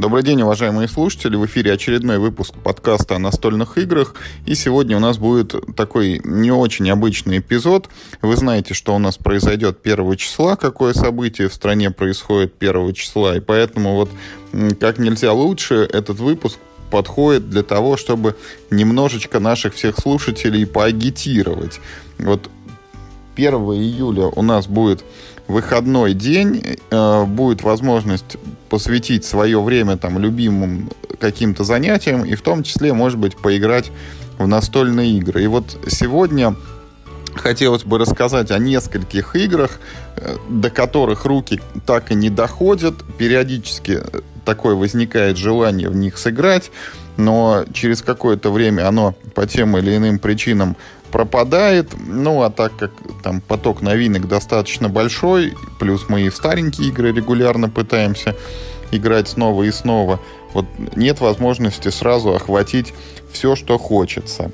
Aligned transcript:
Добрый 0.00 0.22
день, 0.22 0.40
уважаемые 0.40 0.88
слушатели. 0.88 1.36
В 1.36 1.44
эфире 1.44 1.74
очередной 1.74 2.16
выпуск 2.16 2.54
подкаста 2.54 3.16
о 3.16 3.18
настольных 3.18 3.76
играх. 3.76 4.14
И 4.46 4.54
сегодня 4.54 4.96
у 4.96 4.98
нас 4.98 5.18
будет 5.18 5.54
такой 5.76 6.22
не 6.24 6.50
очень 6.50 6.90
обычный 6.90 7.40
эпизод. 7.40 7.90
Вы 8.22 8.34
знаете, 8.36 8.72
что 8.72 8.94
у 8.94 8.98
нас 8.98 9.18
произойдет 9.18 9.80
1 9.84 10.16
числа, 10.16 10.56
какое 10.56 10.94
событие 10.94 11.50
в 11.50 11.54
стране 11.54 11.90
происходит 11.90 12.54
1 12.58 12.94
числа. 12.94 13.36
И 13.36 13.40
поэтому 13.40 13.94
вот 13.94 14.10
как 14.80 14.96
нельзя 14.96 15.34
лучше 15.34 15.86
этот 15.92 16.18
выпуск 16.18 16.58
подходит 16.90 17.50
для 17.50 17.62
того, 17.62 17.98
чтобы 17.98 18.36
немножечко 18.70 19.38
наших 19.38 19.74
всех 19.74 19.98
слушателей 19.98 20.66
поагитировать. 20.66 21.78
Вот 22.18 22.48
1 23.36 23.52
июля 23.52 24.28
у 24.34 24.40
нас 24.40 24.66
будет 24.66 25.04
выходной 25.50 26.14
день, 26.14 26.78
э, 26.90 27.24
будет 27.24 27.62
возможность 27.62 28.36
посвятить 28.68 29.24
свое 29.24 29.60
время 29.60 29.96
там 29.96 30.18
любимым 30.18 30.90
каким-то 31.18 31.64
занятиям 31.64 32.24
и 32.24 32.34
в 32.34 32.42
том 32.42 32.62
числе, 32.62 32.92
может 32.92 33.18
быть, 33.18 33.36
поиграть 33.36 33.90
в 34.38 34.46
настольные 34.46 35.18
игры. 35.18 35.42
И 35.42 35.46
вот 35.46 35.78
сегодня 35.88 36.56
хотелось 37.34 37.84
бы 37.84 37.98
рассказать 37.98 38.50
о 38.50 38.58
нескольких 38.58 39.36
играх, 39.36 39.80
э, 40.16 40.36
до 40.48 40.70
которых 40.70 41.24
руки 41.24 41.60
так 41.86 42.10
и 42.10 42.14
не 42.14 42.30
доходят. 42.30 42.94
Периодически 43.18 44.00
такое 44.44 44.74
возникает 44.74 45.36
желание 45.36 45.88
в 45.88 45.96
них 45.96 46.18
сыграть, 46.18 46.70
но 47.16 47.64
через 47.72 48.02
какое-то 48.02 48.50
время 48.50 48.88
оно 48.88 49.14
по 49.34 49.46
тем 49.46 49.76
или 49.76 49.96
иным 49.96 50.18
причинам 50.18 50.76
пропадает. 51.10 51.90
Ну, 52.06 52.42
а 52.42 52.50
так 52.50 52.76
как 52.76 52.92
там 53.22 53.40
поток 53.40 53.82
новинок 53.82 54.28
достаточно 54.28 54.88
большой, 54.88 55.54
плюс 55.78 56.08
мы 56.08 56.22
и 56.22 56.28
в 56.28 56.36
старенькие 56.36 56.88
игры 56.88 57.12
регулярно 57.12 57.68
пытаемся 57.68 58.36
играть 58.90 59.28
снова 59.28 59.62
и 59.62 59.70
снова, 59.70 60.20
вот 60.52 60.66
нет 60.96 61.20
возможности 61.20 61.88
сразу 61.88 62.34
охватить 62.34 62.92
все, 63.32 63.54
что 63.54 63.78
хочется. 63.78 64.50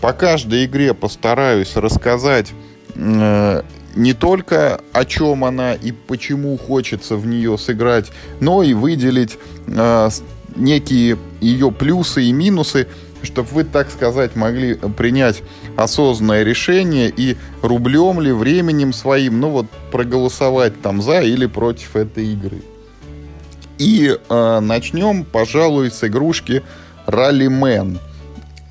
По 0.00 0.12
каждой 0.12 0.66
игре 0.66 0.94
постараюсь 0.94 1.74
рассказать 1.76 2.52
э, 2.94 3.62
не 3.94 4.12
только 4.12 4.80
о 4.92 5.04
чем 5.04 5.44
она 5.44 5.74
и 5.74 5.92
почему 5.92 6.56
хочется 6.56 7.16
в 7.16 7.26
нее 7.26 7.58
сыграть, 7.58 8.12
но 8.40 8.62
и 8.62 8.74
выделить 8.74 9.38
э, 9.66 10.10
некие 10.54 11.18
ее 11.40 11.72
плюсы 11.72 12.24
и 12.24 12.32
минусы, 12.32 12.86
чтобы 13.22 13.48
вы, 13.48 13.64
так 13.64 13.90
сказать, 13.90 14.36
могли 14.36 14.74
принять 14.74 15.42
осознанное 15.78 16.42
решение 16.42 17.08
и 17.08 17.36
рублем 17.62 18.20
ли, 18.20 18.32
временем 18.32 18.92
своим, 18.92 19.38
ну 19.38 19.50
вот, 19.50 19.66
проголосовать 19.92 20.82
там 20.82 21.00
за 21.00 21.20
или 21.20 21.46
против 21.46 21.94
этой 21.94 22.32
игры. 22.32 22.62
И 23.78 24.18
э, 24.28 24.60
начнем, 24.60 25.24
пожалуй, 25.24 25.92
с 25.92 26.02
игрушки 26.02 26.64
Rallyman. 27.06 28.00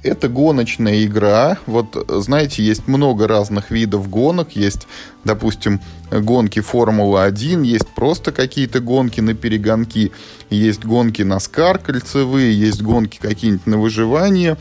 Это 0.04 0.28
гоночная 0.28 1.06
игра. 1.06 1.58
Вот, 1.66 1.96
знаете, 2.10 2.62
есть 2.62 2.88
много 2.88 3.26
разных 3.26 3.72
видов 3.72 4.10
гонок. 4.10 4.58
Есть, 4.58 4.86
допустим, 5.24 5.80
гонки 6.12 6.60
Формулы-1, 6.60 7.66
есть 7.66 7.88
просто 7.88 8.34
какие-то 8.34 8.82
гонки 8.82 9.22
на 9.22 9.34
перегонки, 9.34 10.12
есть 10.50 10.86
гонки 10.86 11.22
на 11.22 11.40
скар 11.40 11.78
кольцевые, 11.80 12.58
есть 12.58 12.82
гонки 12.82 13.18
какие-нибудь 13.18 13.66
на 13.66 13.78
выживание, 13.78 14.58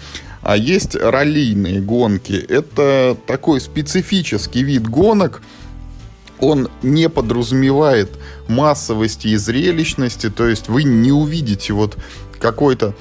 а 0.47 0.57
есть 0.57 0.95
раллийные 0.95 1.81
гонки. 1.81 2.35
Это 2.35 3.17
такой 3.27 3.61
специфический 3.61 4.63
вид 4.63 4.89
гонок, 4.89 5.43
он 6.39 6.69
не 6.85 7.09
подразумевает 7.09 8.11
массовости 8.47 9.27
и 9.27 9.37
зрелищности, 9.37 10.31
то 10.31 10.47
есть 10.47 10.69
вы 10.69 10.85
не 10.85 11.11
увидите 11.11 11.73
вот 11.73 11.99
какой-то, 12.39 12.95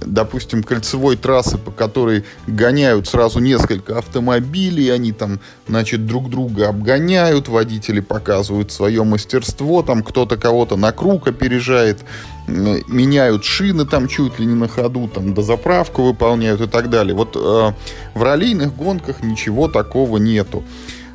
допустим, 0.00 0.62
кольцевой 0.62 1.16
трассы, 1.16 1.58
по 1.58 1.70
которой 1.70 2.24
гоняют 2.46 3.08
сразу 3.08 3.38
несколько 3.38 3.98
автомобилей, 3.98 4.90
они 4.90 5.12
там, 5.12 5.40
значит, 5.66 6.06
друг 6.06 6.30
друга 6.30 6.68
обгоняют, 6.68 7.48
водители 7.48 8.00
показывают 8.00 8.72
свое 8.72 9.04
мастерство, 9.04 9.82
там 9.82 10.02
кто-то 10.02 10.36
кого-то 10.36 10.76
на 10.76 10.92
круг 10.92 11.28
опережает, 11.28 12.00
меняют 12.46 13.44
шины 13.44 13.84
там 13.84 14.08
чуть 14.08 14.38
ли 14.38 14.46
не 14.46 14.54
на 14.54 14.68
ходу, 14.68 15.08
там 15.08 15.34
дозаправку 15.34 16.02
выполняют 16.02 16.60
и 16.60 16.66
так 16.66 16.90
далее. 16.90 17.14
Вот 17.14 17.36
э, 17.36 17.72
в 18.14 18.22
раллийных 18.22 18.74
гонках 18.74 19.22
ничего 19.22 19.68
такого 19.68 20.16
нету. 20.18 20.64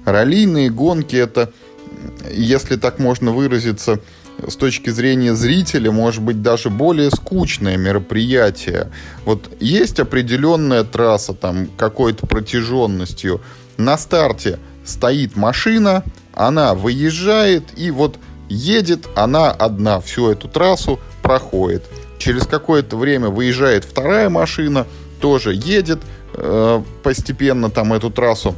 Раллийные 0.05 0.69
гонки 0.69 1.15
это, 1.15 1.51
если 2.31 2.75
так 2.75 2.99
можно 2.99 3.31
выразиться, 3.31 3.99
с 4.47 4.55
точки 4.55 4.89
зрения 4.89 5.35
зрителя, 5.35 5.91
может 5.91 6.21
быть, 6.21 6.41
даже 6.41 6.69
более 6.69 7.11
скучное 7.11 7.77
мероприятие. 7.77 8.91
Вот 9.25 9.49
есть 9.59 9.99
определенная 9.99 10.83
трасса 10.83 11.33
там 11.33 11.67
какой-то 11.77 12.27
протяженностью. 12.27 13.41
На 13.77 13.97
старте 13.97 14.59
стоит 14.85 15.35
машина, 15.35 16.03
она 16.33 16.73
выезжает 16.73 17.63
и 17.77 17.91
вот 17.91 18.17
едет 18.49 19.07
она 19.15 19.51
одна 19.51 19.99
всю 19.99 20.29
эту 20.29 20.47
трассу 20.47 20.99
проходит. 21.21 21.83
Через 22.17 22.45
какое-то 22.45 22.97
время 22.97 23.29
выезжает 23.29 23.83
вторая 23.83 24.29
машина, 24.29 24.85
тоже 25.19 25.53
едет 25.53 25.99
э, 26.35 26.81
постепенно 27.01 27.69
там 27.69 27.93
эту 27.93 28.09
трассу 28.09 28.55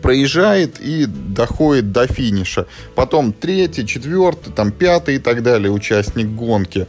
проезжает 0.00 0.80
и 0.80 1.06
доходит 1.06 1.92
до 1.92 2.06
финиша. 2.06 2.66
Потом 2.94 3.32
третий, 3.32 3.86
четвертый, 3.86 4.52
там 4.52 4.72
пятый 4.72 5.16
и 5.16 5.18
так 5.18 5.42
далее 5.42 5.70
участник 5.70 6.28
гонки. 6.28 6.86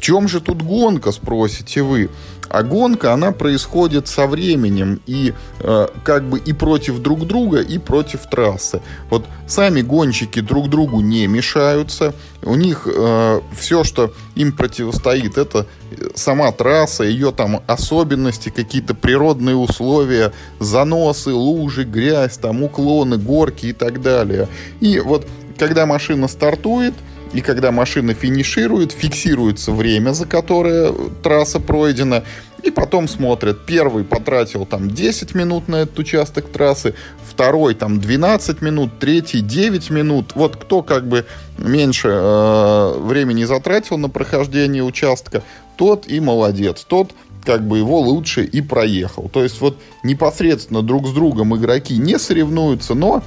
В 0.00 0.02
чем 0.02 0.28
же 0.28 0.40
тут 0.40 0.62
гонка, 0.62 1.12
спросите 1.12 1.82
вы? 1.82 2.08
А 2.48 2.62
гонка, 2.62 3.12
она 3.12 3.32
происходит 3.32 4.08
со 4.08 4.26
временем 4.26 5.02
и 5.06 5.34
э, 5.58 5.88
как 6.04 6.24
бы 6.24 6.38
и 6.38 6.54
против 6.54 7.00
друг 7.00 7.26
друга, 7.26 7.60
и 7.60 7.76
против 7.76 8.20
трассы. 8.30 8.80
Вот 9.10 9.26
сами 9.46 9.82
гонщики 9.82 10.40
друг 10.40 10.70
другу 10.70 11.02
не 11.02 11.26
мешаются. 11.26 12.14
У 12.42 12.54
них 12.54 12.88
э, 12.90 13.40
все, 13.54 13.84
что 13.84 14.14
им 14.36 14.52
противостоит, 14.52 15.36
это 15.36 15.66
сама 16.14 16.50
трасса, 16.50 17.04
ее 17.04 17.30
там 17.30 17.60
особенности, 17.66 18.48
какие-то 18.48 18.94
природные 18.94 19.56
условия, 19.56 20.32
заносы, 20.60 21.34
лужи, 21.34 21.84
грязь, 21.84 22.38
там 22.38 22.62
уклоны, 22.62 23.18
горки 23.18 23.66
и 23.66 23.72
так 23.74 24.00
далее. 24.00 24.48
И 24.80 24.98
вот 24.98 25.26
когда 25.58 25.84
машина 25.84 26.26
стартует, 26.26 26.94
и 27.32 27.40
когда 27.40 27.70
машина 27.70 28.14
финиширует, 28.14 28.92
фиксируется 28.92 29.72
время, 29.72 30.12
за 30.12 30.26
которое 30.26 30.92
трасса 31.22 31.60
пройдена, 31.60 32.24
и 32.62 32.70
потом 32.70 33.08
смотрят. 33.08 33.64
Первый 33.64 34.04
потратил 34.04 34.66
там 34.66 34.90
10 34.90 35.34
минут 35.34 35.68
на 35.68 35.76
этот 35.76 35.98
участок 35.98 36.50
трассы, 36.50 36.94
второй 37.26 37.74
там 37.74 38.00
12 38.00 38.60
минут, 38.60 38.98
третий 38.98 39.40
9 39.40 39.90
минут. 39.90 40.32
Вот 40.34 40.56
кто 40.56 40.82
как 40.82 41.08
бы 41.08 41.24
меньше 41.56 42.08
э, 42.10 42.98
времени 42.98 43.44
затратил 43.44 43.96
на 43.96 44.08
прохождение 44.10 44.82
участка, 44.82 45.42
тот 45.76 46.06
и 46.06 46.20
молодец. 46.20 46.84
Тот 46.86 47.12
как 47.44 47.66
бы 47.66 47.78
его 47.78 48.00
лучше 48.00 48.44
и 48.44 48.60
проехал. 48.60 49.30
То 49.32 49.42
есть 49.42 49.60
вот 49.60 49.78
непосредственно 50.02 50.82
друг 50.82 51.06
с 51.06 51.12
другом 51.12 51.56
игроки 51.56 51.96
не 51.96 52.18
соревнуются, 52.18 52.94
но 52.94 53.22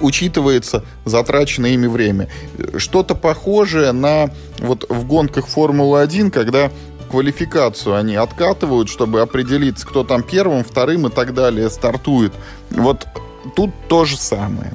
учитывается 0.00 0.84
затраченное 1.04 1.70
ими 1.70 1.86
время. 1.86 2.28
Что-то 2.76 3.14
похожее 3.14 3.92
на 3.92 4.30
вот 4.58 4.86
в 4.88 5.06
гонках 5.06 5.48
Формулы-1, 5.48 6.30
когда 6.30 6.70
квалификацию 7.10 7.96
они 7.96 8.16
откатывают, 8.16 8.88
чтобы 8.88 9.20
определиться, 9.20 9.86
кто 9.86 10.04
там 10.04 10.22
первым, 10.22 10.64
вторым 10.64 11.06
и 11.06 11.10
так 11.10 11.34
далее 11.34 11.70
стартует. 11.70 12.32
Вот 12.70 13.06
тут 13.54 13.70
то 13.88 14.04
же 14.04 14.16
самое. 14.16 14.74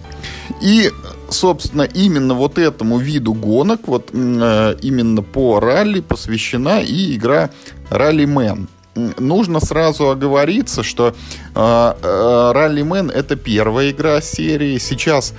И, 0.61 0.91
собственно, 1.29 1.83
именно 1.83 2.33
вот 2.33 2.57
этому 2.57 2.97
виду 2.97 3.33
гонок, 3.33 3.87
вот 3.87 4.09
э, 4.13 4.75
именно 4.81 5.21
по 5.21 5.59
ралли 5.59 5.99
посвящена 5.99 6.81
и 6.81 7.15
игра 7.15 7.49
Раллимен 7.89 8.67
нужно 8.95 9.59
сразу 9.59 10.09
оговориться, 10.09 10.83
что 10.83 11.07
э, 11.07 11.13
э, 11.55 12.51
Раллимен 12.53 13.09
это 13.09 13.35
первая 13.35 13.91
игра 13.91 14.21
серии. 14.21 14.77
Сейчас 14.77 15.33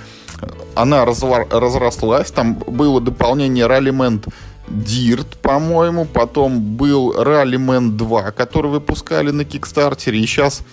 она 0.75 1.05
развор, 1.05 1.47
разрослась. 1.49 2.31
Там 2.31 2.55
было 2.55 2.99
дополнение 2.99 3.67
Раллимен 3.67 4.23
Dirt, 4.67 5.37
по-моему. 5.41 6.05
Потом 6.05 6.59
был 6.59 7.13
Раллимен 7.15 7.97
2, 7.97 8.31
который 8.31 8.71
выпускали 8.71 9.31
на 9.31 9.45
Кикстартере. 9.45 10.19
И 10.19 10.25
сейчас 10.25 10.63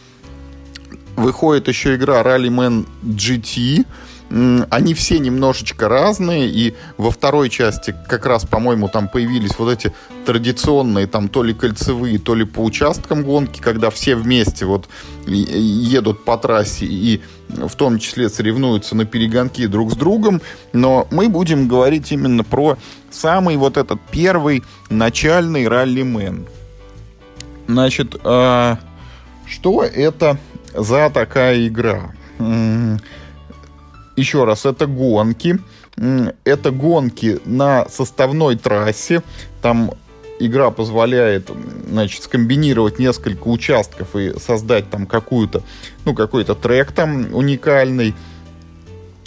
выходит 1.16 1.68
еще 1.68 1.96
игра 1.96 2.22
Rallyman 2.22 2.86
GT. 3.02 3.84
Они 4.30 4.94
все 4.94 5.18
немножечко 5.18 5.88
разные, 5.88 6.48
и 6.48 6.74
во 6.96 7.10
второй 7.10 7.50
части 7.50 7.94
как 8.06 8.26
раз, 8.26 8.44
по-моему, 8.44 8.88
там 8.88 9.08
появились 9.08 9.58
вот 9.58 9.72
эти 9.72 9.92
традиционные, 10.24 11.08
там, 11.08 11.28
то 11.28 11.42
ли 11.42 11.52
кольцевые, 11.52 12.18
то 12.18 12.36
ли 12.36 12.44
по 12.44 12.60
участкам 12.60 13.24
гонки, 13.24 13.60
когда 13.60 13.90
все 13.90 14.14
вместе 14.14 14.66
вот 14.66 14.88
едут 15.26 16.24
по 16.24 16.36
трассе 16.38 16.86
и 16.86 17.20
в 17.48 17.74
том 17.74 17.98
числе 17.98 18.28
соревнуются 18.28 18.94
на 18.94 19.04
перегонки 19.04 19.66
друг 19.66 19.92
с 19.92 19.96
другом, 19.96 20.40
но 20.72 21.08
мы 21.10 21.28
будем 21.28 21.66
говорить 21.66 22.12
именно 22.12 22.44
про 22.44 22.78
самый 23.10 23.56
вот 23.56 23.76
этот 23.76 24.00
первый 24.12 24.62
начальный 24.88 25.66
раллимен. 25.66 26.46
Значит, 27.66 28.14
э, 28.22 28.76
что 29.46 29.82
это 29.82 30.38
за 30.72 31.10
такая 31.10 31.66
игра? 31.66 32.12
Еще 34.20 34.44
раз, 34.44 34.66
это 34.66 34.86
гонки. 34.86 35.58
Это 36.44 36.70
гонки 36.70 37.40
на 37.46 37.88
составной 37.88 38.56
трассе. 38.56 39.22
Там 39.62 39.92
игра 40.38 40.70
позволяет, 40.70 41.50
значит, 41.88 42.22
скомбинировать 42.24 42.98
несколько 42.98 43.48
участков 43.48 44.14
и 44.14 44.38
создать 44.38 44.90
там 44.90 45.06
какую-то, 45.06 45.62
ну, 46.04 46.14
какой-то 46.14 46.54
трек 46.54 46.92
там 46.92 47.34
уникальный. 47.34 48.14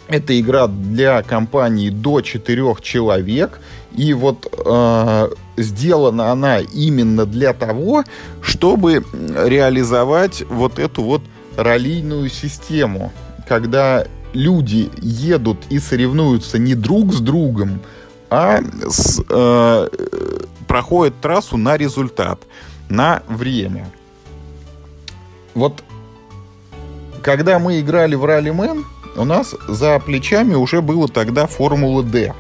Это 0.08 0.40
игра 0.40 0.68
для 0.68 1.24
компании 1.24 1.90
до 1.90 2.22
четырех 2.22 2.82
человек. 2.82 3.62
И 3.96 4.14
вот 4.14 4.46
э, 4.64 5.30
сделана 5.58 6.32
она 6.32 6.60
именно 6.60 7.26
для 7.26 7.54
того, 7.54 8.04
чтобы 8.44 9.04
реализовать 9.44 10.44
вот 10.50 10.78
эту 10.78 11.02
вот 11.02 11.24
раллийную 11.58 12.30
систему, 12.30 13.12
когда 13.48 14.06
люди 14.34 14.92
едут 14.98 15.58
и 15.70 15.80
соревнуются 15.80 16.58
не 16.58 16.76
друг 16.76 17.14
с 17.14 17.20
другом, 17.20 17.82
а 18.30 18.62
с, 18.88 19.22
э, 19.30 19.88
проходят 20.68 21.20
трассу 21.22 21.58
на 21.58 21.78
результат, 21.78 22.40
на 22.90 23.24
время. 23.28 23.92
Вот 25.54 25.84
когда 27.22 27.60
мы 27.60 27.80
играли 27.80 28.16
в 28.16 28.26
Ралли 28.26 28.50
Мэн, 28.50 28.86
у 29.16 29.24
нас 29.24 29.56
за 29.68 30.00
плечами 30.00 30.56
уже 30.56 30.82
было 30.82 31.08
тогда 31.08 31.48
Формула 31.48 32.04
D. 32.04 32.34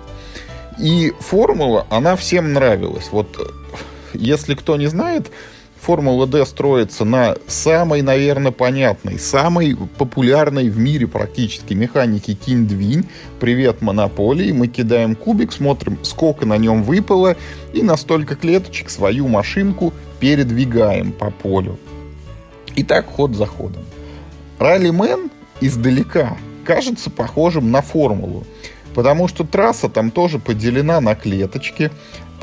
И 0.79 1.13
формула, 1.19 1.85
она 1.89 2.15
всем 2.15 2.53
нравилась. 2.53 3.09
Вот 3.11 3.55
если 4.13 4.55
кто 4.55 4.75
не 4.75 4.87
знает, 4.87 5.31
Формула 5.83 6.25
D 6.27 6.45
строится 6.45 7.03
на 7.03 7.35
самой, 7.45 8.03
наверное, 8.03 8.53
понятной, 8.53 9.19
самой 9.19 9.75
популярной 9.75 10.69
в 10.69 10.77
мире 10.77 11.07
практически 11.07 11.73
механике 11.73 12.35
кинь-двинь. 12.35 13.03
Привет, 13.41 13.81
монополии. 13.81 14.53
Мы 14.53 14.67
кидаем 14.67 15.13
кубик, 15.13 15.51
смотрим, 15.51 15.99
сколько 16.03 16.45
на 16.45 16.57
нем 16.57 16.83
выпало, 16.83 17.35
и 17.73 17.81
на 17.81 17.97
столько 17.97 18.37
клеточек 18.37 18.89
свою 18.89 19.27
машинку 19.27 19.91
передвигаем 20.21 21.11
по 21.11 21.31
полю. 21.31 21.77
И 22.77 22.83
так 22.83 23.05
ход 23.07 23.35
за 23.35 23.45
ходом. 23.45 23.83
Ралли-мен 24.59 25.29
издалека 25.59 26.37
кажется 26.63 27.09
похожим 27.09 27.71
на 27.71 27.81
формулу. 27.81 28.45
Потому 28.95 29.27
что 29.27 29.43
трасса 29.43 29.89
там 29.89 30.11
тоже 30.11 30.39
поделена 30.39 31.01
на 31.01 31.13
клеточки. 31.15 31.91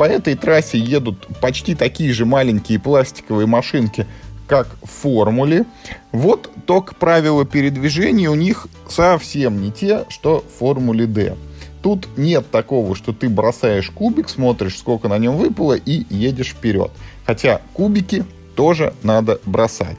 По 0.00 0.04
этой 0.04 0.34
трассе 0.34 0.78
едут 0.78 1.26
почти 1.42 1.74
такие 1.74 2.14
же 2.14 2.24
маленькие 2.24 2.78
пластиковые 2.78 3.46
машинки, 3.46 4.06
как 4.46 4.66
в 4.82 4.88
формуле. 4.88 5.66
Вот 6.10 6.50
только 6.64 6.94
правила 6.94 7.44
передвижения 7.44 8.30
у 8.30 8.34
них 8.34 8.66
совсем 8.88 9.60
не 9.60 9.70
те, 9.70 10.06
что 10.08 10.40
в 10.40 10.58
формуле 10.58 11.04
D. 11.04 11.36
Тут 11.82 12.08
нет 12.16 12.50
такого, 12.50 12.96
что 12.96 13.12
ты 13.12 13.28
бросаешь 13.28 13.90
кубик, 13.90 14.30
смотришь, 14.30 14.78
сколько 14.78 15.06
на 15.08 15.18
нем 15.18 15.36
выпало, 15.36 15.74
и 15.74 16.06
едешь 16.08 16.52
вперед. 16.52 16.90
Хотя 17.26 17.60
кубики 17.74 18.24
тоже 18.56 18.94
надо 19.02 19.38
бросать. 19.44 19.98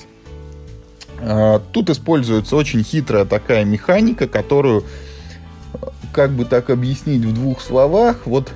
А, 1.20 1.62
тут 1.72 1.92
используется 1.92 2.56
очень 2.56 2.84
хитрая 2.84 3.26
такая 3.26 3.66
механика, 3.66 4.28
которую 4.28 4.84
как 6.12 6.32
бы 6.32 6.46
так 6.46 6.72
объяснить 6.72 7.24
в 7.24 7.36
двух 7.36 7.62
словах, 7.62 8.22
вот 8.26 8.52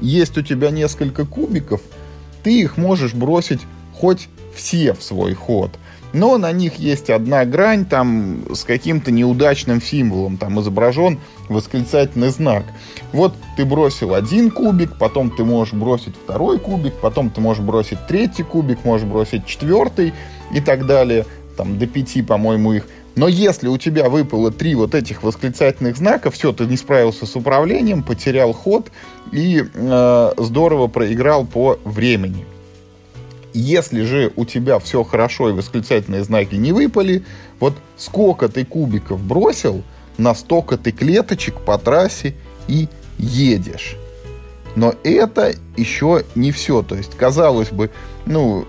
есть 0.00 0.36
у 0.38 0.42
тебя 0.42 0.70
несколько 0.70 1.24
кубиков, 1.24 1.80
ты 2.42 2.60
их 2.60 2.76
можешь 2.76 3.14
бросить 3.14 3.60
хоть 3.94 4.28
все 4.54 4.94
в 4.94 5.02
свой 5.02 5.34
ход. 5.34 5.70
Но 6.12 6.38
на 6.38 6.52
них 6.52 6.76
есть 6.76 7.10
одна 7.10 7.44
грань 7.44 7.84
там 7.84 8.44
с 8.54 8.64
каким-то 8.64 9.10
неудачным 9.10 9.82
символом. 9.82 10.38
Там 10.38 10.58
изображен 10.60 11.18
восклицательный 11.48 12.30
знак. 12.30 12.64
Вот 13.12 13.34
ты 13.56 13.64
бросил 13.66 14.14
один 14.14 14.50
кубик, 14.50 14.96
потом 14.98 15.30
ты 15.30 15.44
можешь 15.44 15.74
бросить 15.74 16.14
второй 16.16 16.58
кубик, 16.58 16.94
потом 17.02 17.30
ты 17.30 17.40
можешь 17.40 17.62
бросить 17.62 17.98
третий 18.06 18.42
кубик, 18.42 18.84
можешь 18.84 19.06
бросить 19.06 19.44
четвертый 19.44 20.14
и 20.52 20.60
так 20.60 20.86
далее. 20.86 21.26
Там 21.56 21.78
до 21.78 21.86
пяти, 21.86 22.22
по-моему, 22.22 22.72
их. 22.72 22.86
Но 23.18 23.26
если 23.26 23.66
у 23.66 23.76
тебя 23.78 24.08
выпало 24.08 24.52
три 24.52 24.76
вот 24.76 24.94
этих 24.94 25.24
восклицательных 25.24 25.96
знака, 25.96 26.30
все, 26.30 26.52
ты 26.52 26.66
не 26.66 26.76
справился 26.76 27.26
с 27.26 27.34
управлением, 27.34 28.04
потерял 28.04 28.52
ход 28.52 28.92
и 29.32 29.64
э, 29.74 30.32
здорово 30.36 30.86
проиграл 30.86 31.44
по 31.44 31.80
времени. 31.84 32.46
Если 33.52 34.04
же 34.04 34.32
у 34.36 34.44
тебя 34.44 34.78
все 34.78 35.02
хорошо 35.02 35.48
и 35.48 35.52
восклицательные 35.52 36.22
знаки 36.22 36.54
не 36.54 36.70
выпали, 36.70 37.24
вот 37.58 37.74
сколько 37.96 38.48
ты 38.48 38.64
кубиков 38.64 39.20
бросил, 39.20 39.82
на 40.16 40.32
столько 40.32 40.76
ты 40.76 40.92
клеточек 40.92 41.60
по 41.62 41.76
трассе 41.76 42.36
и 42.68 42.86
едешь. 43.18 43.96
Но 44.76 44.94
это 45.02 45.56
еще 45.76 46.22
не 46.36 46.52
все. 46.52 46.84
То 46.84 46.94
есть, 46.94 47.16
казалось 47.16 47.70
бы, 47.70 47.90
ну, 48.26 48.64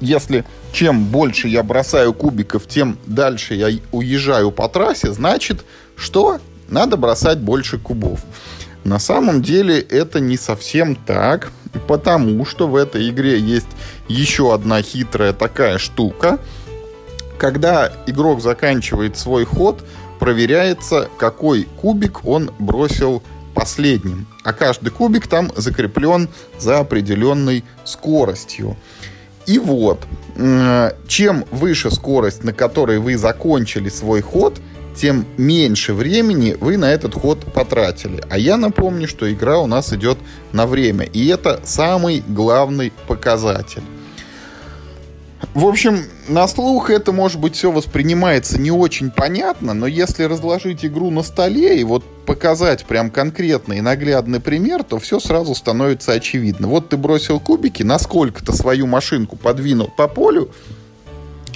если 0.00 0.44
чем 0.72 1.04
больше 1.04 1.48
я 1.48 1.62
бросаю 1.62 2.14
кубиков, 2.14 2.66
тем 2.66 2.98
дальше 3.06 3.54
я 3.54 3.68
уезжаю 3.92 4.50
по 4.50 4.68
трассе, 4.68 5.12
значит, 5.12 5.64
что 5.96 6.40
надо 6.68 6.96
бросать 6.96 7.38
больше 7.38 7.78
кубов. 7.78 8.20
На 8.84 8.98
самом 8.98 9.42
деле 9.42 9.78
это 9.78 10.18
не 10.18 10.36
совсем 10.36 10.96
так, 10.96 11.52
потому 11.86 12.44
что 12.44 12.66
в 12.66 12.74
этой 12.74 13.10
игре 13.10 13.38
есть 13.38 13.68
еще 14.08 14.52
одна 14.52 14.82
хитрая 14.82 15.32
такая 15.32 15.78
штука. 15.78 16.38
Когда 17.38 17.92
игрок 18.06 18.40
заканчивает 18.40 19.16
свой 19.16 19.44
ход, 19.44 19.84
проверяется, 20.18 21.08
какой 21.18 21.64
кубик 21.80 22.24
он 22.24 22.50
бросил 22.58 23.22
последним. 23.54 24.26
А 24.42 24.52
каждый 24.52 24.90
кубик 24.90 25.26
там 25.26 25.52
закреплен 25.54 26.28
за 26.58 26.78
определенной 26.78 27.64
скоростью. 27.84 28.76
И 29.46 29.58
вот, 29.58 30.00
чем 31.06 31.44
выше 31.50 31.90
скорость, 31.90 32.44
на 32.44 32.52
которой 32.52 32.98
вы 32.98 33.16
закончили 33.16 33.88
свой 33.88 34.22
ход, 34.22 34.60
тем 34.94 35.26
меньше 35.36 35.94
времени 35.94 36.56
вы 36.60 36.76
на 36.76 36.92
этот 36.92 37.14
ход 37.14 37.40
потратили. 37.52 38.22
А 38.30 38.38
я 38.38 38.56
напомню, 38.56 39.08
что 39.08 39.32
игра 39.32 39.58
у 39.58 39.66
нас 39.66 39.92
идет 39.92 40.18
на 40.52 40.66
время. 40.66 41.06
И 41.06 41.26
это 41.28 41.60
самый 41.64 42.22
главный 42.26 42.92
показатель. 43.06 43.82
В 45.54 45.66
общем, 45.66 46.04
на 46.28 46.48
слух 46.48 46.88
это, 46.88 47.12
может 47.12 47.38
быть, 47.38 47.56
все 47.56 47.70
воспринимается 47.70 48.58
не 48.58 48.70
очень 48.70 49.10
понятно, 49.10 49.74
но 49.74 49.86
если 49.86 50.24
разложить 50.24 50.84
игру 50.84 51.10
на 51.10 51.22
столе 51.22 51.78
и 51.78 51.84
вот 51.84 52.04
показать 52.24 52.84
прям 52.86 53.10
конкретный 53.10 53.78
и 53.78 53.80
наглядный 53.82 54.40
пример, 54.40 54.82
то 54.82 54.98
все 54.98 55.20
сразу 55.20 55.54
становится 55.54 56.12
очевидно. 56.12 56.68
Вот 56.68 56.88
ты 56.88 56.96
бросил 56.96 57.38
кубики, 57.38 57.82
насколько-то 57.82 58.52
свою 58.52 58.86
машинку 58.86 59.36
подвинул 59.36 59.92
по 59.94 60.08
полю, 60.08 60.50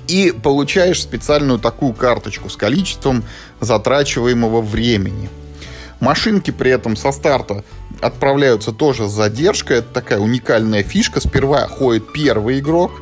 и 0.08 0.32
получаешь 0.42 1.02
специальную 1.02 1.58
такую 1.58 1.92
карточку 1.92 2.48
с 2.48 2.56
количеством 2.56 3.24
затрачиваемого 3.60 4.60
времени. 4.60 5.28
Машинки 6.00 6.50
при 6.50 6.70
этом 6.70 6.96
со 6.96 7.10
старта 7.10 7.64
отправляются 8.00 8.72
тоже 8.72 9.08
с 9.08 9.12
задержкой. 9.12 9.78
Это 9.78 9.88
такая 9.94 10.18
уникальная 10.18 10.82
фишка. 10.82 11.20
Сперва 11.20 11.66
ходит 11.66 12.12
первый 12.12 12.58
игрок, 12.58 12.92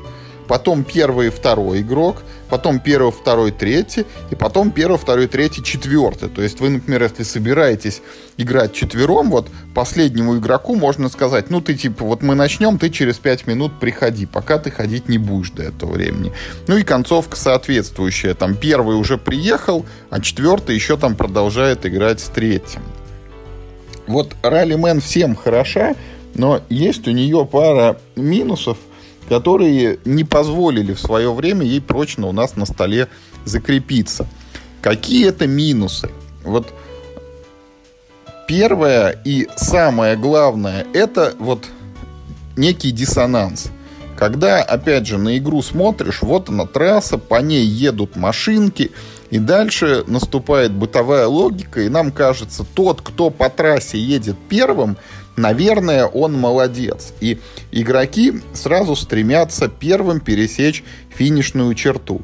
потом 0.48 0.84
первый 0.84 1.28
и 1.28 1.30
второй 1.30 1.80
игрок, 1.80 2.22
потом 2.48 2.78
первый, 2.78 3.12
второй, 3.12 3.50
третий, 3.50 4.06
и 4.30 4.34
потом 4.34 4.70
первый, 4.70 4.98
второй, 4.98 5.26
третий, 5.26 5.62
четвертый. 5.62 6.28
То 6.28 6.42
есть 6.42 6.60
вы, 6.60 6.70
например, 6.70 7.02
если 7.02 7.22
собираетесь 7.22 8.02
играть 8.36 8.72
четвером, 8.72 9.30
вот 9.30 9.48
последнему 9.74 10.38
игроку 10.38 10.74
можно 10.74 11.08
сказать, 11.08 11.50
ну 11.50 11.60
ты 11.60 11.74
типа, 11.74 12.04
вот 12.04 12.22
мы 12.22 12.34
начнем, 12.34 12.78
ты 12.78 12.90
через 12.90 13.16
пять 13.16 13.46
минут 13.46 13.78
приходи, 13.80 14.26
пока 14.26 14.58
ты 14.58 14.70
ходить 14.70 15.08
не 15.08 15.18
будешь 15.18 15.50
до 15.50 15.62
этого 15.62 15.92
времени. 15.92 16.32
Ну 16.66 16.76
и 16.76 16.82
концовка 16.82 17.36
соответствующая. 17.36 18.34
Там 18.34 18.56
первый 18.56 18.96
уже 18.96 19.18
приехал, 19.18 19.86
а 20.10 20.20
четвертый 20.20 20.74
еще 20.74 20.96
там 20.96 21.16
продолжает 21.16 21.86
играть 21.86 22.20
с 22.20 22.24
третьим. 22.24 22.82
Вот 24.06 24.34
Раллимен 24.42 25.00
всем 25.00 25.34
хороша, 25.34 25.94
но 26.34 26.60
есть 26.68 27.08
у 27.08 27.10
нее 27.10 27.48
пара 27.50 27.98
минусов– 28.16 28.76
которые 29.28 29.98
не 30.04 30.24
позволили 30.24 30.92
в 30.92 31.00
свое 31.00 31.32
время 31.32 31.64
ей 31.64 31.80
прочно 31.80 32.26
у 32.26 32.32
нас 32.32 32.56
на 32.56 32.66
столе 32.66 33.08
закрепиться. 33.44 34.26
Какие 34.82 35.28
это 35.28 35.46
минусы? 35.46 36.10
Вот 36.42 36.72
Первое 38.46 39.18
и 39.24 39.48
самое 39.56 40.16
главное, 40.16 40.86
это 40.92 41.34
вот 41.38 41.64
некий 42.56 42.90
диссонанс. 42.90 43.70
Когда, 44.18 44.62
опять 44.62 45.06
же, 45.06 45.18
на 45.18 45.38
игру 45.38 45.62
смотришь, 45.62 46.20
вот 46.20 46.50
она 46.50 46.66
трасса, 46.66 47.16
по 47.16 47.40
ней 47.40 47.64
едут 47.64 48.16
машинки, 48.16 48.92
и 49.30 49.38
дальше 49.38 50.04
наступает 50.06 50.72
бытовая 50.72 51.26
логика, 51.26 51.80
и 51.80 51.88
нам 51.88 52.12
кажется, 52.12 52.64
тот, 52.74 53.00
кто 53.00 53.30
по 53.30 53.48
трассе 53.48 53.98
едет 53.98 54.36
первым, 54.48 54.98
наверное, 55.36 56.06
он 56.06 56.34
молодец. 56.34 57.12
И 57.20 57.38
игроки 57.72 58.34
сразу 58.52 58.96
стремятся 58.96 59.68
первым 59.68 60.20
пересечь 60.20 60.84
финишную 61.16 61.74
черту. 61.74 62.22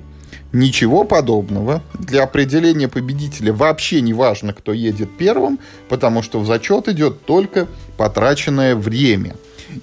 Ничего 0.52 1.04
подобного. 1.04 1.82
Для 1.94 2.24
определения 2.24 2.88
победителя 2.88 3.52
вообще 3.52 4.00
не 4.00 4.12
важно, 4.12 4.52
кто 4.52 4.72
едет 4.72 5.08
первым, 5.16 5.60
потому 5.88 6.22
что 6.22 6.40
в 6.40 6.46
зачет 6.46 6.88
идет 6.88 7.24
только 7.24 7.68
потраченное 7.96 8.74
время. 8.74 9.36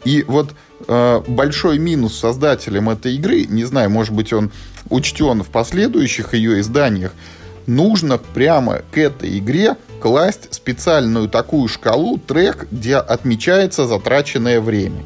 И 0.03 0.25
вот 0.27 0.53
э, 0.87 1.21
большой 1.25 1.79
минус 1.79 2.19
создателям 2.19 2.89
этой 2.89 3.15
игры, 3.15 3.45
не 3.45 3.63
знаю, 3.63 3.89
может 3.89 4.13
быть, 4.13 4.33
он 4.33 4.51
учтен 4.89 5.43
в 5.43 5.47
последующих 5.47 6.33
ее 6.33 6.59
изданиях, 6.59 7.13
нужно 7.65 8.17
прямо 8.17 8.81
к 8.91 8.97
этой 8.97 9.37
игре 9.37 9.77
класть 10.01 10.53
специальную 10.53 11.29
такую 11.29 11.67
шкалу, 11.67 12.17
трек, 12.17 12.67
где 12.71 12.97
отмечается 12.97 13.85
затраченное 13.85 14.61
время 14.61 15.03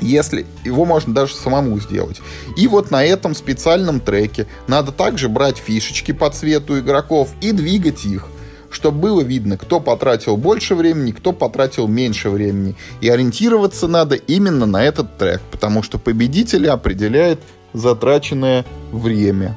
если 0.00 0.46
его 0.64 0.84
можно 0.84 1.12
даже 1.12 1.34
самому 1.34 1.80
сделать. 1.80 2.20
И 2.56 2.68
вот 2.68 2.92
на 2.92 3.04
этом 3.04 3.34
специальном 3.34 3.98
треке 3.98 4.46
надо 4.68 4.92
также 4.92 5.28
брать 5.28 5.56
фишечки 5.56 6.12
по 6.12 6.30
цвету 6.30 6.78
игроков 6.78 7.30
и 7.40 7.50
двигать 7.50 8.04
их 8.04 8.28
чтобы 8.70 8.98
было 8.98 9.22
видно, 9.22 9.56
кто 9.56 9.80
потратил 9.80 10.36
больше 10.36 10.74
времени, 10.74 11.12
кто 11.12 11.32
потратил 11.32 11.88
меньше 11.88 12.28
времени. 12.28 12.76
И 13.00 13.08
ориентироваться 13.08 13.88
надо 13.88 14.14
именно 14.14 14.66
на 14.66 14.84
этот 14.84 15.16
трек, 15.16 15.40
потому 15.50 15.82
что 15.82 15.98
победителя 15.98 16.74
определяет 16.74 17.40
затраченное 17.72 18.66
время 18.92 19.56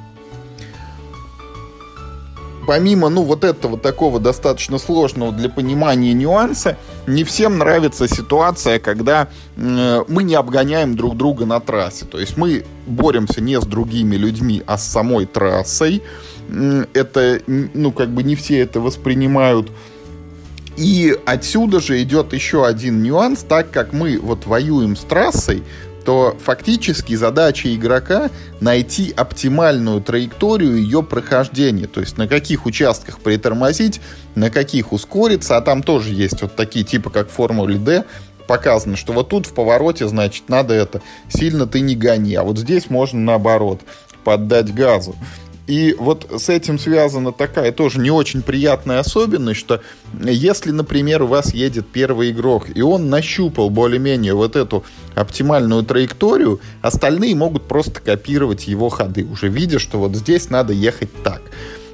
помимо, 2.71 3.09
ну, 3.09 3.23
вот 3.23 3.43
этого 3.43 3.77
такого 3.77 4.21
достаточно 4.21 4.77
сложного 4.77 5.33
для 5.33 5.49
понимания 5.49 6.13
нюанса, 6.13 6.77
не 7.05 7.25
всем 7.25 7.57
нравится 7.57 8.07
ситуация, 8.07 8.79
когда 8.79 9.27
э, 9.57 10.03
мы 10.07 10.23
не 10.23 10.35
обгоняем 10.35 10.95
друг 10.95 11.17
друга 11.17 11.45
на 11.45 11.59
трассе. 11.59 12.05
То 12.05 12.17
есть 12.17 12.37
мы 12.37 12.63
боремся 12.87 13.41
не 13.41 13.59
с 13.59 13.65
другими 13.65 14.15
людьми, 14.15 14.63
а 14.67 14.77
с 14.77 14.87
самой 14.87 15.25
трассой. 15.25 16.01
Это, 16.93 17.41
ну, 17.45 17.91
как 17.91 18.07
бы 18.11 18.23
не 18.23 18.37
все 18.37 18.59
это 18.59 18.79
воспринимают. 18.79 19.69
И 20.77 21.13
отсюда 21.25 21.81
же 21.81 22.01
идет 22.01 22.31
еще 22.31 22.65
один 22.65 23.03
нюанс, 23.03 23.43
так 23.43 23.69
как 23.71 23.91
мы 23.91 24.17
вот 24.17 24.45
воюем 24.45 24.95
с 24.95 25.01
трассой, 25.01 25.61
то 26.05 26.37
фактически 26.43 27.15
задача 27.15 27.73
игрока 27.73 28.29
найти 28.59 29.13
оптимальную 29.15 30.01
траекторию 30.01 30.77
ее 30.77 31.03
прохождения. 31.03 31.87
То 31.87 31.99
есть 32.01 32.17
на 32.17 32.27
каких 32.27 32.65
участках 32.65 33.19
притормозить, 33.19 34.01
на 34.35 34.49
каких 34.49 34.91
ускориться. 34.91 35.57
А 35.57 35.61
там 35.61 35.83
тоже 35.83 36.13
есть 36.13 36.41
вот 36.41 36.55
такие 36.55 36.85
типы, 36.85 37.09
как 37.09 37.29
в 37.29 37.33
Формуле 37.33 37.77
D, 37.77 38.05
показано, 38.47 38.97
что 38.97 39.13
вот 39.13 39.29
тут 39.29 39.45
в 39.45 39.53
повороте, 39.53 40.07
значит, 40.07 40.49
надо 40.49 40.73
это, 40.73 41.01
сильно 41.29 41.67
ты 41.67 41.79
не 41.79 41.95
гони, 41.95 42.35
а 42.35 42.43
вот 42.43 42.57
здесь 42.57 42.89
можно 42.89 43.19
наоборот 43.19 43.81
поддать 44.23 44.73
газу. 44.73 45.15
И 45.67 45.95
вот 45.97 46.27
с 46.37 46.49
этим 46.49 46.79
связана 46.79 47.31
такая 47.31 47.71
тоже 47.71 47.99
не 47.99 48.09
очень 48.09 48.41
приятная 48.41 48.99
особенность, 48.99 49.59
что 49.59 49.81
если, 50.21 50.71
например, 50.71 51.23
у 51.23 51.27
вас 51.27 51.53
едет 51.53 51.87
первый 51.87 52.31
игрок, 52.31 52.67
и 52.73 52.81
он 52.81 53.09
нащупал 53.09 53.69
более-менее 53.69 54.33
вот 54.33 54.55
эту 54.55 54.83
оптимальную 55.13 55.83
траекторию, 55.83 56.59
остальные 56.81 57.35
могут 57.35 57.67
просто 57.67 58.01
копировать 58.01 58.67
его 58.67 58.89
ходы, 58.89 59.23
уже 59.25 59.49
видя, 59.49 59.79
что 59.79 59.99
вот 59.99 60.15
здесь 60.15 60.49
надо 60.49 60.73
ехать 60.73 61.09
так. 61.23 61.41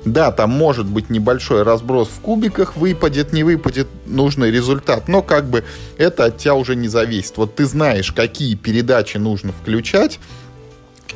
Да, 0.05 0.31
там 0.31 0.51
может 0.51 0.85
быть 0.85 1.09
небольшой 1.09 1.63
разброс 1.63 2.07
в 2.07 2.21
кубиках, 2.21 2.77
выпадет, 2.77 3.33
не 3.33 3.43
выпадет 3.43 3.87
нужный 4.05 4.49
результат, 4.51 5.09
но 5.09 5.21
как 5.21 5.49
бы 5.49 5.65
это 5.97 6.25
от 6.25 6.37
тебя 6.37 6.55
уже 6.55 6.77
не 6.77 6.87
зависит. 6.87 7.35
Вот 7.35 7.55
ты 7.55 7.65
знаешь, 7.65 8.13
какие 8.13 8.55
передачи 8.55 9.17
нужно 9.17 9.51
включать, 9.51 10.19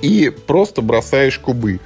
и 0.02 0.30
просто 0.30 0.82
бросаешь 0.82 1.40
кубы. 1.40 1.80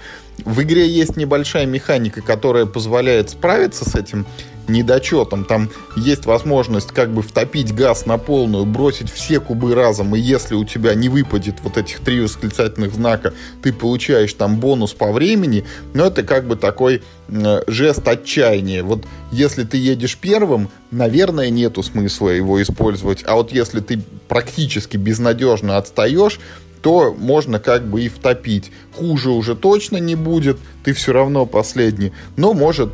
В 0.44 0.62
игре 0.62 0.88
есть 0.88 1.15
небольшая 1.15 1.65
механика, 1.65 2.22
которая 2.22 2.65
позволяет 2.65 3.30
справиться 3.30 3.89
с 3.89 3.96
этим 3.96 4.25
недочетом. 4.68 5.46
Там 5.46 5.70
есть 5.96 6.25
возможность 6.25 6.88
как 6.88 7.13
бы 7.13 7.22
втопить 7.22 7.74
газ 7.74 8.06
на 8.06 8.18
полную, 8.18 8.65
бросить 8.65 9.12
все 9.12 9.39
кубы 9.39 9.75
разом, 9.75 10.15
и 10.15 10.20
если 10.20 10.56
у 10.56 10.65
тебя 10.65 10.96
не 10.96 11.10
выпадет 11.10 11.56
вот 11.62 11.77
этих 11.77 12.00
три 12.00 12.22
восклицательных 12.22 12.94
знака, 12.94 13.34
ты 13.62 13.72
получаешь 13.74 14.34
там 14.34 14.60
бонус 14.60 14.94
по 14.94 15.12
времени, 15.12 15.65
но 15.94 16.08
это 16.08 16.24
как 16.24 16.48
бы 16.48 16.56
такой 16.56 17.04
э, 17.27 17.62
жест 17.68 18.08
отчаяния. 18.08 18.84
Вот 18.84 19.06
если 19.32 19.63
ты 19.63 19.77
едешь 19.77 20.18
первым, 20.18 20.70
наверное, 20.92 21.50
нету 21.50 21.84
смысла 21.84 22.30
его 22.30 22.62
использовать, 22.62 23.24
а 23.25 23.36
вот 23.36 23.51
если 23.51 23.80
ты 23.80 24.01
практически 24.27 24.98
безнадежно 24.98 25.77
отстаешь, 25.77 26.39
то 26.86 27.15
можно 27.18 27.58
как 27.58 27.88
бы 27.88 28.04
и 28.04 28.10
втопить. 28.10 28.72
Хуже 28.96 29.32
уже 29.32 29.56
точно 29.56 29.98
не 29.98 30.13
будет, 30.13 30.60
ты 30.84 30.94
все 30.94 31.13
равно 31.13 31.48
последний, 31.48 32.12
но 32.38 32.54
может 32.54 32.92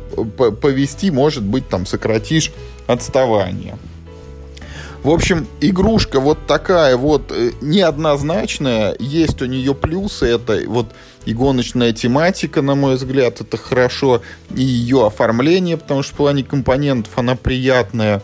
повести, 0.62 1.10
может 1.10 1.42
быть, 1.42 1.68
там 1.68 1.84
сократишь 1.84 2.52
отставание. 2.86 3.76
В 5.02 5.10
общем, 5.10 5.46
игрушка 5.60 6.20
вот 6.20 6.38
такая 6.46 6.96
вот 6.96 7.32
э, 7.32 7.50
неоднозначная, 7.60 8.96
есть 8.98 9.42
у 9.42 9.44
нее 9.44 9.74
плюсы, 9.74 10.24
это 10.24 10.62
вот 10.66 10.86
и 11.26 11.34
гоночная 11.34 11.92
тематика, 11.92 12.62
на 12.62 12.74
мой 12.74 12.94
взгляд, 12.94 13.42
это 13.42 13.58
хорошо, 13.58 14.22
и 14.54 14.62
ее 14.62 15.06
оформление, 15.06 15.76
потому 15.76 16.02
что 16.02 16.14
в 16.14 16.16
плане 16.16 16.44
компонентов 16.44 17.12
она 17.16 17.36
приятная. 17.36 18.22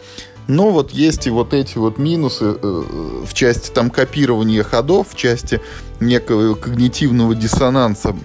Но 0.49 0.71
вот 0.71 0.93
есть 0.93 1.26
и 1.26 1.31
вот 1.31 1.52
эти 1.52 1.76
вот 1.76 1.99
минусы 1.99 2.57
э, 2.61 2.83
в 3.26 3.35
части 3.35 3.71
там 3.71 3.90
копирования 3.90 4.64
ходов, 4.64 5.09
в 5.11 5.14
части 5.14 5.61
некого 6.00 6.55
когнитивного 6.55 7.35
диссонанса 7.35 8.17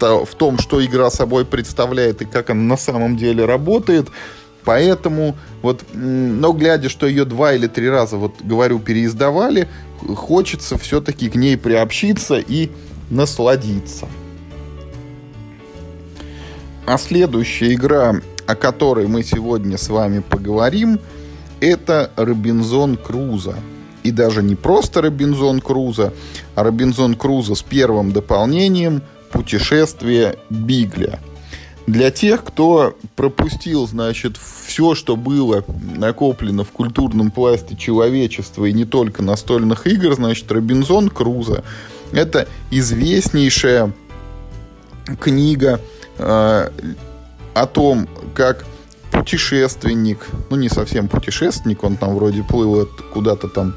в 0.00 0.34
том, 0.38 0.58
что 0.58 0.82
игра 0.82 1.10
собой 1.10 1.44
представляет 1.44 2.22
и 2.22 2.24
как 2.24 2.48
она 2.48 2.62
на 2.62 2.76
самом 2.78 3.18
деле 3.18 3.44
работает. 3.44 4.08
Поэтому 4.64 5.36
вот, 5.60 5.84
но 5.92 6.52
глядя, 6.54 6.88
что 6.88 7.06
ее 7.06 7.26
два 7.26 7.52
или 7.52 7.66
три 7.66 7.90
раза, 7.90 8.16
вот 8.16 8.40
говорю, 8.40 8.78
переиздавали, 8.78 9.68
хочется 10.16 10.78
все-таки 10.78 11.28
к 11.28 11.34
ней 11.34 11.58
приобщиться 11.58 12.38
и 12.38 12.70
насладиться. 13.10 14.08
А 16.86 16.96
следующая 16.96 17.74
игра 17.74 18.20
о 18.50 18.56
которой 18.56 19.06
мы 19.06 19.22
сегодня 19.22 19.78
с 19.78 19.88
вами 19.88 20.24
поговорим, 20.28 20.98
это 21.60 22.10
Робинзон 22.16 22.96
Круза. 22.96 23.54
И 24.02 24.10
даже 24.10 24.42
не 24.42 24.56
просто 24.56 25.02
Робинзон 25.02 25.60
Круза, 25.60 26.12
а 26.56 26.64
Робинзон 26.64 27.14
Круза 27.14 27.54
с 27.54 27.62
первым 27.62 28.10
дополнением 28.10 29.02
«Путешествие 29.30 30.36
Бигля». 30.50 31.20
Для 31.86 32.10
тех, 32.10 32.42
кто 32.42 32.96
пропустил, 33.14 33.86
значит, 33.86 34.36
все, 34.36 34.96
что 34.96 35.14
было 35.14 35.64
накоплено 35.96 36.64
в 36.64 36.72
культурном 36.72 37.30
пласте 37.30 37.76
человечества 37.76 38.64
и 38.64 38.72
не 38.72 38.84
только 38.84 39.22
настольных 39.22 39.86
игр, 39.86 40.14
значит, 40.14 40.50
Робинзон 40.50 41.08
Круза– 41.08 41.62
это 42.12 42.48
известнейшая 42.72 43.92
книга 45.20 45.80
э, 46.18 46.70
о 47.54 47.66
том, 47.66 48.08
как 48.30 48.64
путешественник, 49.10 50.26
ну 50.50 50.56
не 50.56 50.68
совсем 50.68 51.08
путешественник, 51.08 51.84
он 51.84 51.96
там 51.96 52.14
вроде 52.14 52.42
плыл 52.42 52.88
куда-то 53.12 53.48
там 53.48 53.74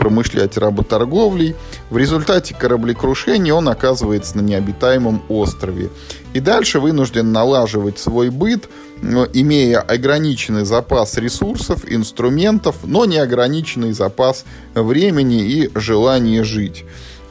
промышлять 0.00 0.56
работорговлей. 0.56 1.54
В 1.90 1.98
результате 1.98 2.54
кораблекрушения 2.54 3.52
он 3.52 3.68
оказывается 3.68 4.38
на 4.38 4.40
необитаемом 4.40 5.22
острове. 5.28 5.90
И 6.32 6.40
дальше 6.40 6.80
вынужден 6.80 7.32
налаживать 7.32 7.98
свой 7.98 8.30
быт, 8.30 8.70
имея 9.02 9.80
ограниченный 9.80 10.64
запас 10.64 11.18
ресурсов, 11.18 11.82
инструментов, 11.86 12.76
но 12.84 13.04
неограниченный 13.04 13.92
запас 13.92 14.46
времени 14.74 15.44
и 15.44 15.70
желания 15.74 16.44
жить. 16.44 16.84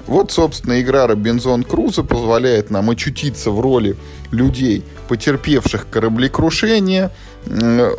Вот, 0.10 0.32
собственно, 0.32 0.82
игра 0.82 1.06
Робинзон 1.06 1.64
Круза 1.64 2.02
позволяет 2.02 2.72
нам 2.72 2.90
очутиться 2.90 3.52
в 3.52 3.60
роли 3.60 3.96
людей, 4.32 4.84
потерпевших 5.08 5.88
кораблекрушение. 5.88 7.12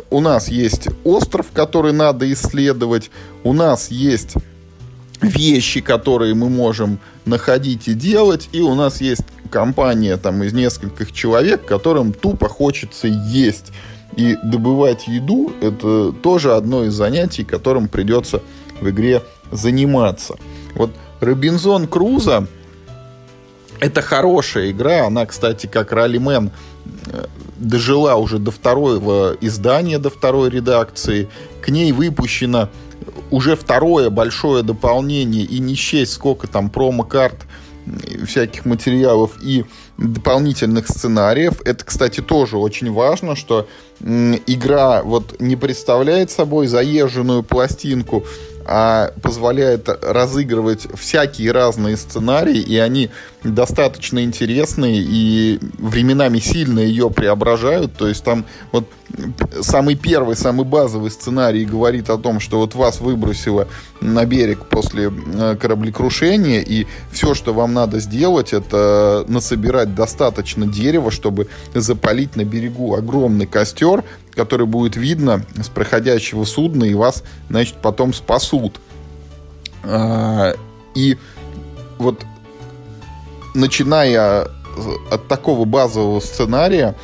У 0.09 0.19
нас 0.19 0.49
есть 0.49 0.89
остров, 1.05 1.47
который 1.53 1.93
надо 1.93 2.29
исследовать. 2.33 3.11
У 3.45 3.53
нас 3.53 3.89
есть 3.91 4.33
вещи, 5.21 5.79
которые 5.79 6.35
мы 6.35 6.49
можем 6.49 6.99
находить 7.23 7.87
и 7.87 7.93
делать. 7.93 8.49
И 8.51 8.59
у 8.59 8.75
нас 8.75 8.99
есть 8.99 9.23
компания 9.49 10.17
там 10.17 10.43
из 10.43 10.51
нескольких 10.51 11.13
человек, 11.13 11.65
которым 11.65 12.11
тупо 12.11 12.49
хочется 12.49 13.07
есть. 13.07 13.71
И 14.17 14.35
добывать 14.43 15.07
еду– 15.07 15.53
это 15.61 16.11
тоже 16.11 16.55
одно 16.55 16.83
из 16.83 16.93
занятий, 16.93 17.45
которым 17.45 17.87
придется 17.87 18.43
в 18.81 18.89
игре 18.89 19.21
заниматься. 19.49 20.35
Вот 20.75 20.91
Робинзон 21.21 21.87
Круза– 21.87 22.47
это 23.79 24.01
хорошая 24.01 24.71
игра. 24.71 25.05
Она, 25.05 25.25
кстати, 25.25 25.67
как 25.67 25.91
Раллимен 25.91 26.51
э, 27.07 27.25
дожила 27.57 28.15
уже 28.15 28.39
до 28.39 28.51
второго 28.51 29.35
издания, 29.39 29.99
до 29.99 30.09
второй 30.09 30.49
редакции. 30.49 31.29
К 31.61 31.69
ней 31.69 31.91
выпущено 31.91 32.69
уже 33.29 33.55
второе 33.55 34.09
большое 34.09 34.63
дополнение, 34.63 35.43
и 35.43 35.59
не 35.59 35.75
счесть, 35.75 36.13
сколько 36.13 36.47
там 36.47 36.69
промо-карт 36.69 37.37
всяких 38.27 38.65
материалов 38.65 39.31
и 39.41 39.65
дополнительных 39.97 40.87
сценариев. 40.87 41.61
Это, 41.65 41.85
кстати, 41.85 42.21
тоже 42.21 42.57
очень 42.57 42.91
важно, 42.91 43.35
что 43.35 43.67
игра 43.99 45.01
вот 45.03 45.39
не 45.39 45.55
представляет 45.55 46.31
собой 46.31 46.67
заезженную 46.67 47.43
пластинку, 47.43 48.25
а 48.65 49.11
позволяет 49.21 49.89
разыгрывать 50.01 50.87
всякие 50.95 51.51
разные 51.51 51.97
сценарии, 51.97 52.59
и 52.59 52.77
они 52.77 53.09
достаточно 53.43 54.23
интересные 54.23 55.01
и 55.01 55.59
временами 55.77 56.39
сильно 56.39 56.79
ее 56.79 57.09
преображают. 57.09 57.93
То 57.93 58.07
есть 58.07 58.23
там 58.23 58.45
вот 58.71 58.87
самый 59.61 59.95
первый, 59.95 60.35
самый 60.35 60.65
базовый 60.65 61.11
сценарий 61.11 61.65
говорит 61.65 62.09
о 62.09 62.17
том, 62.17 62.39
что 62.39 62.59
вот 62.59 62.75
вас 62.75 62.99
выбросило 62.99 63.67
на 63.99 64.25
берег 64.25 64.65
после 64.65 65.11
э, 65.11 65.55
кораблекрушения, 65.59 66.61
и 66.61 66.87
все, 67.11 67.33
что 67.33 67.53
вам 67.53 67.73
надо 67.73 67.99
сделать, 67.99 68.53
это 68.53 69.25
насобирать 69.27 69.95
достаточно 69.95 70.65
дерева, 70.65 71.11
чтобы 71.11 71.47
запалить 71.73 72.35
на 72.35 72.43
берегу 72.43 72.95
огромный 72.95 73.47
костер, 73.47 74.03
который 74.33 74.65
будет 74.65 74.95
видно 74.95 75.45
с 75.61 75.69
проходящего 75.69 76.45
судна, 76.45 76.85
и 76.85 76.93
вас, 76.93 77.23
значит, 77.49 77.75
потом 77.81 78.13
спасут. 78.13 78.79
А, 79.83 80.53
и 80.95 81.17
вот 81.97 82.23
начиная 83.53 84.47
от 85.11 85.27
такого 85.27 85.65
базового 85.65 86.19
сценария, 86.19 86.95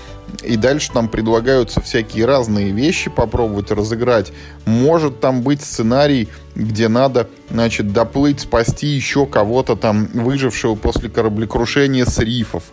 и 0.47 0.55
дальше 0.55 0.91
там 0.91 1.09
предлагаются 1.09 1.81
всякие 1.81 2.25
разные 2.25 2.71
вещи 2.71 3.09
попробовать 3.09 3.71
разыграть. 3.71 4.31
Может 4.65 5.19
там 5.19 5.41
быть 5.41 5.61
сценарий, 5.61 6.29
где 6.57 6.87
надо, 6.87 7.29
значит, 7.51 7.93
доплыть, 7.93 8.39
спасти 8.39 8.87
еще 8.87 9.27
кого-то 9.27 9.75
там, 9.75 10.07
выжившего 10.13 10.73
после 10.73 11.07
кораблекрушения 11.07 12.05
с 12.05 12.17
рифов. 12.17 12.63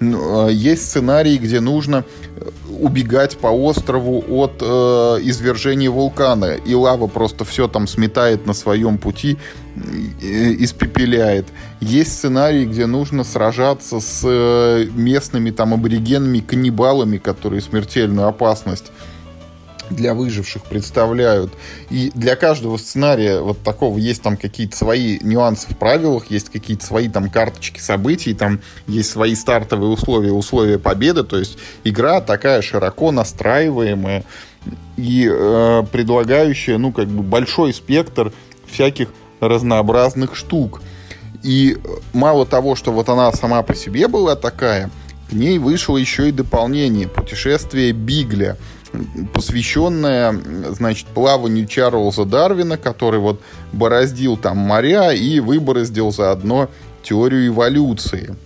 А, 0.00 0.48
есть 0.48 0.88
сценарий, 0.88 1.36
где 1.36 1.60
нужно 1.60 2.04
убегать 2.80 3.36
по 3.36 3.48
острову 3.48 4.24
от 4.28 4.54
э, 4.60 4.64
извержения 5.22 5.90
вулкана, 5.90 6.54
и 6.54 6.74
лава 6.74 7.06
просто 7.06 7.44
все 7.44 7.68
там 7.68 7.86
сметает 7.86 8.46
на 8.46 8.54
своем 8.54 8.98
пути, 8.98 9.36
испепеляет. 10.20 11.46
Есть 11.80 12.14
сценарий, 12.14 12.64
где 12.64 12.86
нужно 12.86 13.24
сражаться 13.24 14.00
с 14.00 14.22
э, 14.24 14.86
местными 14.94 15.50
там 15.50 15.74
аборигенами, 15.74 16.40
каннибалами, 16.40 17.18
которые 17.18 17.60
смертельную 17.60 18.26
опасность 18.26 18.90
для 19.90 20.14
выживших 20.14 20.64
представляют. 20.64 21.52
И 21.90 22.10
для 22.14 22.36
каждого 22.36 22.76
сценария 22.76 23.40
вот 23.40 23.62
такого 23.62 23.98
есть 23.98 24.22
там 24.22 24.36
какие-то 24.36 24.76
свои 24.76 25.18
нюансы 25.20 25.68
в 25.70 25.76
правилах, 25.76 26.30
есть 26.30 26.50
какие-то 26.50 26.84
свои 26.84 27.08
там 27.08 27.30
карточки 27.30 27.80
событий, 27.80 28.34
там 28.34 28.60
есть 28.86 29.10
свои 29.10 29.34
стартовые 29.34 29.90
условия, 29.90 30.32
условия 30.32 30.78
победы. 30.78 31.24
То 31.24 31.38
есть 31.38 31.58
игра 31.84 32.20
такая 32.20 32.62
широко 32.62 33.10
настраиваемая 33.12 34.24
и 34.96 35.28
э, 35.30 35.82
предлагающая, 35.92 36.78
ну, 36.78 36.92
как 36.92 37.08
бы 37.08 37.22
большой 37.22 37.74
спектр 37.74 38.32
всяких 38.66 39.08
разнообразных 39.40 40.34
штук. 40.36 40.80
И 41.42 41.76
мало 42.14 42.46
того, 42.46 42.74
что 42.74 42.90
вот 42.90 43.08
она 43.10 43.30
сама 43.32 43.62
по 43.62 43.74
себе 43.74 44.08
была 44.08 44.34
такая, 44.34 44.90
к 45.28 45.32
ней 45.32 45.58
вышло 45.58 45.96
еще 45.98 46.28
и 46.28 46.32
дополнение 46.32 47.06
«Путешествие 47.06 47.92
Бигля», 47.92 48.56
посвященная, 49.32 50.34
значит, 50.70 51.06
плаванию 51.08 51.66
Чарльза 51.66 52.24
Дарвина, 52.24 52.76
который 52.76 53.20
вот 53.20 53.40
бороздил 53.72 54.36
там 54.36 54.58
моря 54.58 55.12
и 55.12 55.40
выбороздил 55.40 56.12
заодно 56.12 56.68
теорию 57.02 57.48
эволюции. 57.48 58.36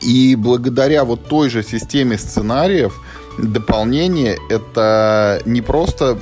И 0.00 0.36
благодаря 0.36 1.04
вот 1.04 1.26
той 1.26 1.50
же 1.50 1.62
системе 1.62 2.18
сценариев 2.18 3.00
дополнение 3.38 4.36
это 4.48 5.40
не 5.44 5.60
просто 5.60 6.18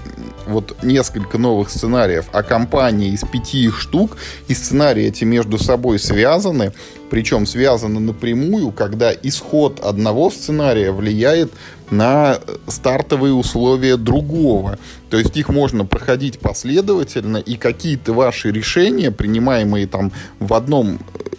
вот 0.47 0.77
несколько 0.83 1.38
новых 1.38 1.70
сценариев, 1.70 2.27
а 2.33 2.42
компания 2.42 3.09
из 3.09 3.23
пяти 3.23 3.64
их 3.64 3.81
штук, 3.81 4.16
и 4.49 4.55
сценарии 4.55 5.05
эти 5.05 5.25
между 5.25 5.59
собой 5.59 5.99
связаны, 5.99 6.73
причем 7.11 7.47
связаны 7.47 8.01
напрямую, 8.01 8.70
когда 8.70 9.12
исход 9.12 9.81
одного 9.81 10.31
сценария 10.31 10.92
влияет 10.92 11.53
на 11.90 12.38
стартовые 12.66 13.33
условия 13.33 13.96
другого. 13.96 14.79
То 15.11 15.18
есть 15.18 15.37
их 15.37 15.49
можно 15.49 15.85
проходить 15.85 16.38
последовательно, 16.38 17.38
и 17.38 17.57
какие-то 17.57 18.12
ваши 18.12 18.51
решения, 18.51 19.11
принимаемые 19.11 19.87
там 19.87 20.12
в 20.40 20.53
одном 20.55 20.99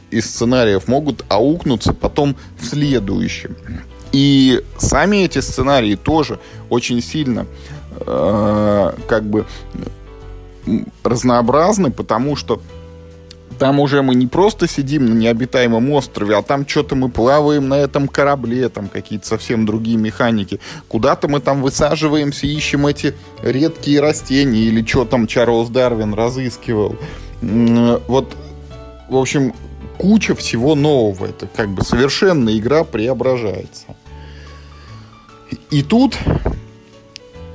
из 0.09 0.29
сценариев, 0.29 0.87
могут 0.87 1.25
аукнуться 1.27 1.93
потом 1.93 2.35
в 2.57 2.65
следующем. 2.65 3.55
И 4.13 4.63
сами 4.77 5.17
эти 5.17 5.39
сценарии 5.39 5.95
тоже 5.95 6.39
очень 6.69 7.01
сильно 7.01 7.45
э, 7.99 8.93
как 9.07 9.23
бы 9.25 9.45
разнообразны, 11.03 11.91
потому 11.91 12.35
что 12.35 12.61
там 13.57 13.79
уже 13.79 14.01
мы 14.01 14.15
не 14.15 14.27
просто 14.27 14.67
сидим 14.67 15.05
на 15.05 15.13
необитаемом 15.13 15.91
острове, 15.91 16.37
а 16.37 16.41
там 16.41 16.67
что-то 16.67 16.95
мы 16.95 17.09
плаваем 17.09 17.67
на 17.67 17.75
этом 17.75 18.07
корабле, 18.07 18.69
там 18.69 18.87
какие-то 18.87 19.27
совсем 19.27 19.65
другие 19.65 19.97
механики. 19.97 20.59
Куда-то 20.87 21.27
мы 21.27 21.39
там 21.39 21.61
высаживаемся, 21.61 22.47
ищем 22.47 22.87
эти 22.87 23.13
редкие 23.41 23.99
растения 23.99 24.61
или 24.61 24.85
что 24.85 25.05
там 25.05 25.27
Чарльз 25.27 25.69
Дарвин 25.69 26.13
разыскивал. 26.13 26.95
Вот, 27.41 28.35
в 29.09 29.15
общем, 29.15 29.53
куча 29.97 30.35
всего 30.35 30.75
нового. 30.75 31.25
Это 31.25 31.47
как 31.47 31.69
бы 31.69 31.83
совершенно 31.83 32.55
игра 32.57 32.83
преображается. 32.83 33.85
И 35.71 35.81
тут 35.81 36.17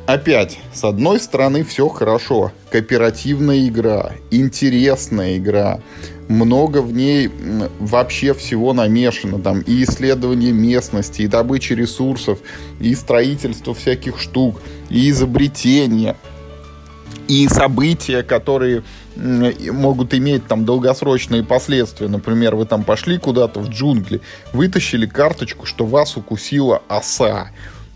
опять, 0.07 0.59
с 0.73 0.85
одной 0.85 1.21
стороны, 1.21 1.65
все 1.65 1.89
хорошо. 1.89 2.53
Кооперативная 2.73 3.69
игра, 3.69 4.13
интересная 4.31 5.37
игра. 5.37 5.81
Много 6.29 6.79
в 6.79 6.91
ней 6.91 7.31
вообще 7.79 8.33
всего 8.33 8.73
намешано. 8.73 9.39
Там 9.39 9.61
и 9.61 9.83
исследование 9.85 10.53
местности, 10.53 11.21
и 11.21 11.27
добыча 11.27 11.75
ресурсов, 11.75 12.39
и 12.81 12.95
строительство 12.95 13.75
всяких 13.75 14.19
штук, 14.19 14.63
и 14.89 15.11
изобретения, 15.11 16.17
и 17.29 17.47
события, 17.49 18.23
которые 18.23 18.85
могут 19.17 20.15
иметь 20.15 20.47
там 20.47 20.65
долгосрочные 20.65 21.45
последствия. 21.45 22.09
Например, 22.09 22.57
вы 22.57 22.65
там 22.65 22.85
пошли 22.85 23.19
куда-то 23.19 23.61
в 23.61 23.69
джунгли, 23.69 24.23
вытащили 24.55 25.05
карточку, 25.05 25.67
что 25.67 25.85
вас 25.85 26.17
укусила 26.17 26.81
оса 26.89 27.51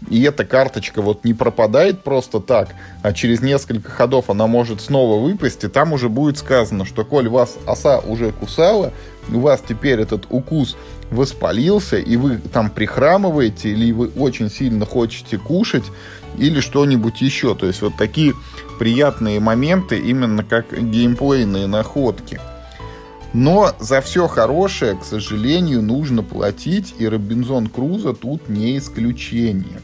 и 0.08 0.22
эта 0.22 0.44
карточка 0.44 1.02
вот 1.02 1.24
не 1.24 1.34
пропадает 1.34 2.02
просто 2.02 2.40
так, 2.40 2.74
а 3.02 3.12
через 3.12 3.40
несколько 3.40 3.90
ходов 3.90 4.30
она 4.30 4.46
может 4.46 4.80
снова 4.80 5.22
выпасть, 5.22 5.64
и 5.64 5.68
там 5.68 5.92
уже 5.92 6.08
будет 6.08 6.38
сказано, 6.38 6.84
что 6.84 7.04
коль 7.04 7.28
вас 7.28 7.56
оса 7.66 7.98
уже 7.98 8.32
кусала, 8.32 8.92
у 9.32 9.40
вас 9.40 9.62
теперь 9.66 10.00
этот 10.00 10.26
укус 10.30 10.76
воспалился, 11.10 11.96
и 11.96 12.16
вы 12.16 12.38
там 12.38 12.70
прихрамываете, 12.70 13.70
или 13.70 13.92
вы 13.92 14.08
очень 14.08 14.50
сильно 14.50 14.86
хотите 14.86 15.38
кушать, 15.38 15.84
или 16.38 16.60
что-нибудь 16.60 17.20
еще. 17.20 17.54
То 17.54 17.66
есть 17.66 17.82
вот 17.82 17.96
такие 17.96 18.34
приятные 18.78 19.40
моменты, 19.40 19.98
именно 19.98 20.44
как 20.44 20.72
геймплейные 20.72 21.66
находки. 21.66 22.40
Но 23.36 23.72
за 23.78 24.00
все 24.00 24.26
хорошее, 24.28 24.96
к 24.96 25.04
сожалению, 25.04 25.82
нужно 25.82 26.22
платить, 26.22 26.94
и 26.98 27.06
Робинзон 27.06 27.66
Круза 27.66 28.14
тут 28.14 28.48
не 28.48 28.78
исключение 28.78 29.80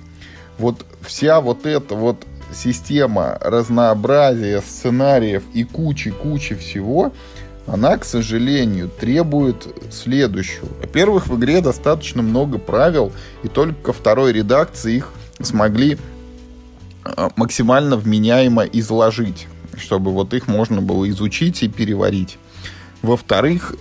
вот 0.63 0.87
вся 1.01 1.41
вот 1.41 1.67
эта 1.67 1.95
вот 1.95 2.25
система 2.55 3.37
разнообразия 3.41 4.61
сценариев 4.61 5.43
и 5.53 5.65
кучи-кучи 5.65 6.55
всего, 6.55 7.13
она, 7.67 7.97
к 7.97 8.05
сожалению, 8.05 8.89
требует 8.89 9.67
следующего. 9.91 10.69
Во-первых, 10.81 11.27
в 11.27 11.39
игре 11.39 11.61
достаточно 11.61 12.23
много 12.23 12.59
правил, 12.59 13.13
и 13.43 13.49
только 13.49 13.75
ко 13.83 13.93
второй 13.93 14.33
редакции 14.33 14.97
их 14.97 15.13
смогли 15.41 15.99
а, 17.05 17.31
максимально 17.37 17.97
вменяемо 17.97 18.65
изложить, 18.65 19.47
чтобы 19.77 20.13
вот 20.13 20.35
их 20.35 20.49
можно 20.49 20.83
было 20.83 21.09
изучить 21.09 21.63
и 21.63 21.69
переварить. 21.69 22.39
Во-вторых, 23.03 23.75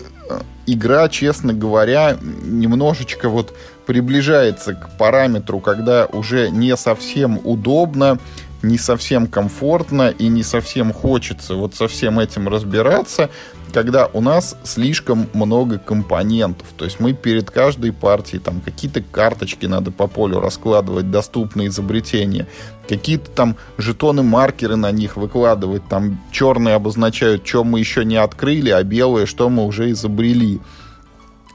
игра, 0.65 1.07
честно 1.09 1.53
говоря, 1.53 2.17
немножечко 2.21 3.29
вот 3.29 3.55
приближается 3.85 4.73
к 4.73 4.97
параметру, 4.97 5.59
когда 5.59 6.05
уже 6.05 6.49
не 6.49 6.75
совсем 6.77 7.39
удобно, 7.43 8.19
не 8.63 8.77
совсем 8.77 9.27
комфортно 9.27 10.09
и 10.09 10.27
не 10.27 10.43
совсем 10.43 10.93
хочется 10.93 11.55
вот 11.55 11.75
со 11.75 11.87
всем 11.87 12.19
этим 12.19 12.47
разбираться, 12.47 13.29
когда 13.71 14.07
у 14.13 14.21
нас 14.21 14.55
слишком 14.63 15.27
много 15.33 15.79
компонентов. 15.79 16.67
То 16.77 16.85
есть 16.85 16.99
мы 16.99 17.13
перед 17.13 17.49
каждой 17.49 17.91
партией 17.91 18.41
там 18.41 18.61
какие-то 18.61 19.01
карточки 19.01 19.65
надо 19.65 19.91
по 19.91 20.07
полю 20.07 20.39
раскладывать, 20.39 21.09
доступные 21.09 21.69
изобретения, 21.69 22.47
какие-то 22.87 23.29
там 23.31 23.57
жетоны-маркеры 23.77 24.75
на 24.75 24.91
них 24.91 25.17
выкладывать, 25.17 25.87
там 25.89 26.19
черные 26.31 26.75
обозначают, 26.75 27.47
что 27.47 27.63
мы 27.63 27.79
еще 27.79 28.05
не 28.05 28.17
открыли, 28.17 28.69
а 28.69 28.83
белые, 28.83 29.25
что 29.25 29.49
мы 29.49 29.65
уже 29.65 29.91
изобрели. 29.91 30.59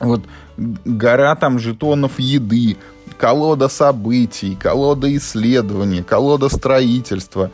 Вот 0.01 0.23
гора 0.57 1.35
там 1.37 1.59
жетонов 1.59 2.19
еды, 2.19 2.77
колода 3.19 3.69
событий, 3.69 4.57
колода 4.61 5.15
исследований, 5.17 6.03
колода 6.03 6.49
строительства, 6.49 7.51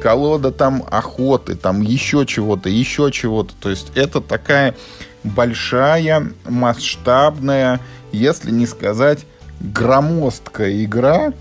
колода 0.00 0.50
там 0.50 0.84
охоты, 0.90 1.54
там 1.54 1.80
еще 1.82 2.26
чего-то, 2.26 2.68
еще 2.68 3.10
чего-то. 3.12 3.54
То 3.60 3.70
есть 3.70 3.92
это 3.94 4.20
такая 4.20 4.74
большая, 5.22 6.32
масштабная, 6.44 7.80
если 8.12 8.50
не 8.50 8.66
сказать 8.66 9.26
громоздкая 9.60 10.84
игра, 10.84 11.32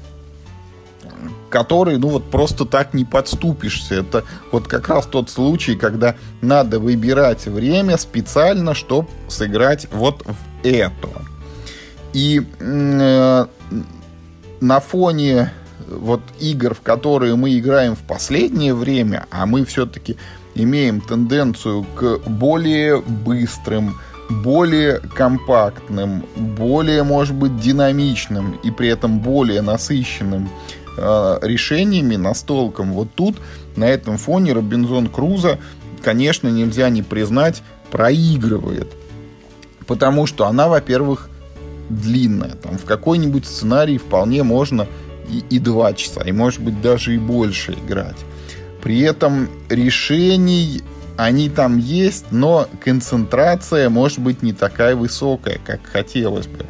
который, 1.49 1.97
ну 1.97 2.09
вот 2.09 2.29
просто 2.29 2.65
так 2.65 2.93
не 2.93 3.05
подступишься. 3.05 3.95
Это 3.95 4.23
вот 4.51 4.67
как 4.67 4.87
раз 4.89 5.05
тот 5.05 5.29
случай, 5.29 5.75
когда 5.75 6.15
надо 6.41 6.79
выбирать 6.79 7.45
время 7.45 7.97
специально, 7.97 8.73
чтобы 8.75 9.07
сыграть 9.27 9.87
вот 9.91 10.23
в 10.25 10.65
это. 10.65 11.09
И 12.13 12.45
э, 12.59 13.45
на 14.61 14.79
фоне 14.79 15.53
вот 15.89 16.21
игр, 16.39 16.73
в 16.73 16.81
которые 16.81 17.35
мы 17.35 17.57
играем 17.57 17.95
в 17.95 17.99
последнее 17.99 18.73
время, 18.73 19.25
а 19.31 19.45
мы 19.45 19.65
все-таки 19.65 20.17
имеем 20.55 21.01
тенденцию 21.01 21.85
к 21.95 22.19
более 22.27 23.01
быстрым, 23.01 23.97
более 24.29 24.99
компактным, 24.99 26.25
более, 26.35 27.03
может 27.03 27.35
быть, 27.35 27.59
динамичным 27.59 28.59
и 28.63 28.71
при 28.71 28.89
этом 28.89 29.19
более 29.19 29.61
насыщенным 29.61 30.49
э, 30.97 31.39
решениями, 31.41 32.15
настолком. 32.15 32.93
Вот 32.93 33.09
тут, 33.15 33.37
на 33.75 33.85
этом 33.85 34.17
фоне, 34.17 34.53
Робинзон 34.53 35.07
Круза, 35.07 35.59
конечно, 36.03 36.47
нельзя 36.47 36.89
не 36.89 37.01
признать, 37.01 37.63
проигрывает. 37.91 38.87
Потому 39.87 40.27
что 40.27 40.45
она, 40.45 40.67
во-первых, 40.67 41.29
длинная. 41.89 42.55
Там 42.55 42.77
в 42.77 42.85
какой-нибудь 42.85 43.45
сценарий 43.45 43.97
вполне 43.97 44.43
можно 44.43 44.87
и, 45.29 45.43
и 45.49 45.59
2 45.59 45.93
часа, 45.93 46.21
и 46.21 46.31
может 46.31 46.61
быть 46.61 46.81
даже 46.81 47.15
и 47.15 47.17
больше 47.17 47.73
играть. 47.73 48.17
При 48.81 49.01
этом 49.01 49.49
решений 49.69 50.81
они 51.17 51.49
там 51.49 51.77
есть, 51.77 52.27
но 52.31 52.67
концентрация 52.83 53.89
может 53.89 54.19
быть 54.19 54.41
не 54.41 54.53
такая 54.53 54.95
высокая, 54.95 55.59
как 55.65 55.85
хотелось 55.85 56.47
бы. 56.47 56.65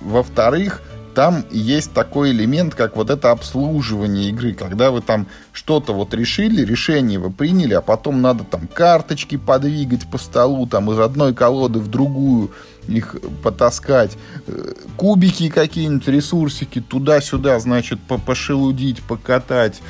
Во-вторых, 0.00 0.82
там 1.14 1.44
есть 1.50 1.92
такой 1.92 2.30
элемент, 2.30 2.74
как 2.74 2.96
вот 2.96 3.10
это 3.10 3.32
обслуживание 3.32 4.30
игры, 4.30 4.54
когда 4.54 4.90
вы 4.90 5.02
там 5.02 5.26
что-то 5.52 5.92
вот 5.92 6.14
решили, 6.14 6.64
решение 6.64 7.18
вы 7.18 7.30
приняли, 7.30 7.74
а 7.74 7.80
потом 7.82 8.22
надо 8.22 8.44
там 8.44 8.68
карточки 8.68 9.36
подвигать 9.36 10.08
по 10.10 10.16
столу, 10.16 10.66
там 10.66 10.90
из 10.92 10.98
одной 11.00 11.34
колоды 11.34 11.80
в 11.80 11.88
другую 11.88 12.52
их 12.88 13.16
потаскать, 13.42 14.16
э, 14.46 14.72
кубики 14.96 15.48
какие-нибудь, 15.48 16.08
ресурсики 16.08 16.80
туда-сюда, 16.80 17.60
значит, 17.60 18.00
пошелудить, 18.00 19.02
покатать. 19.02 19.80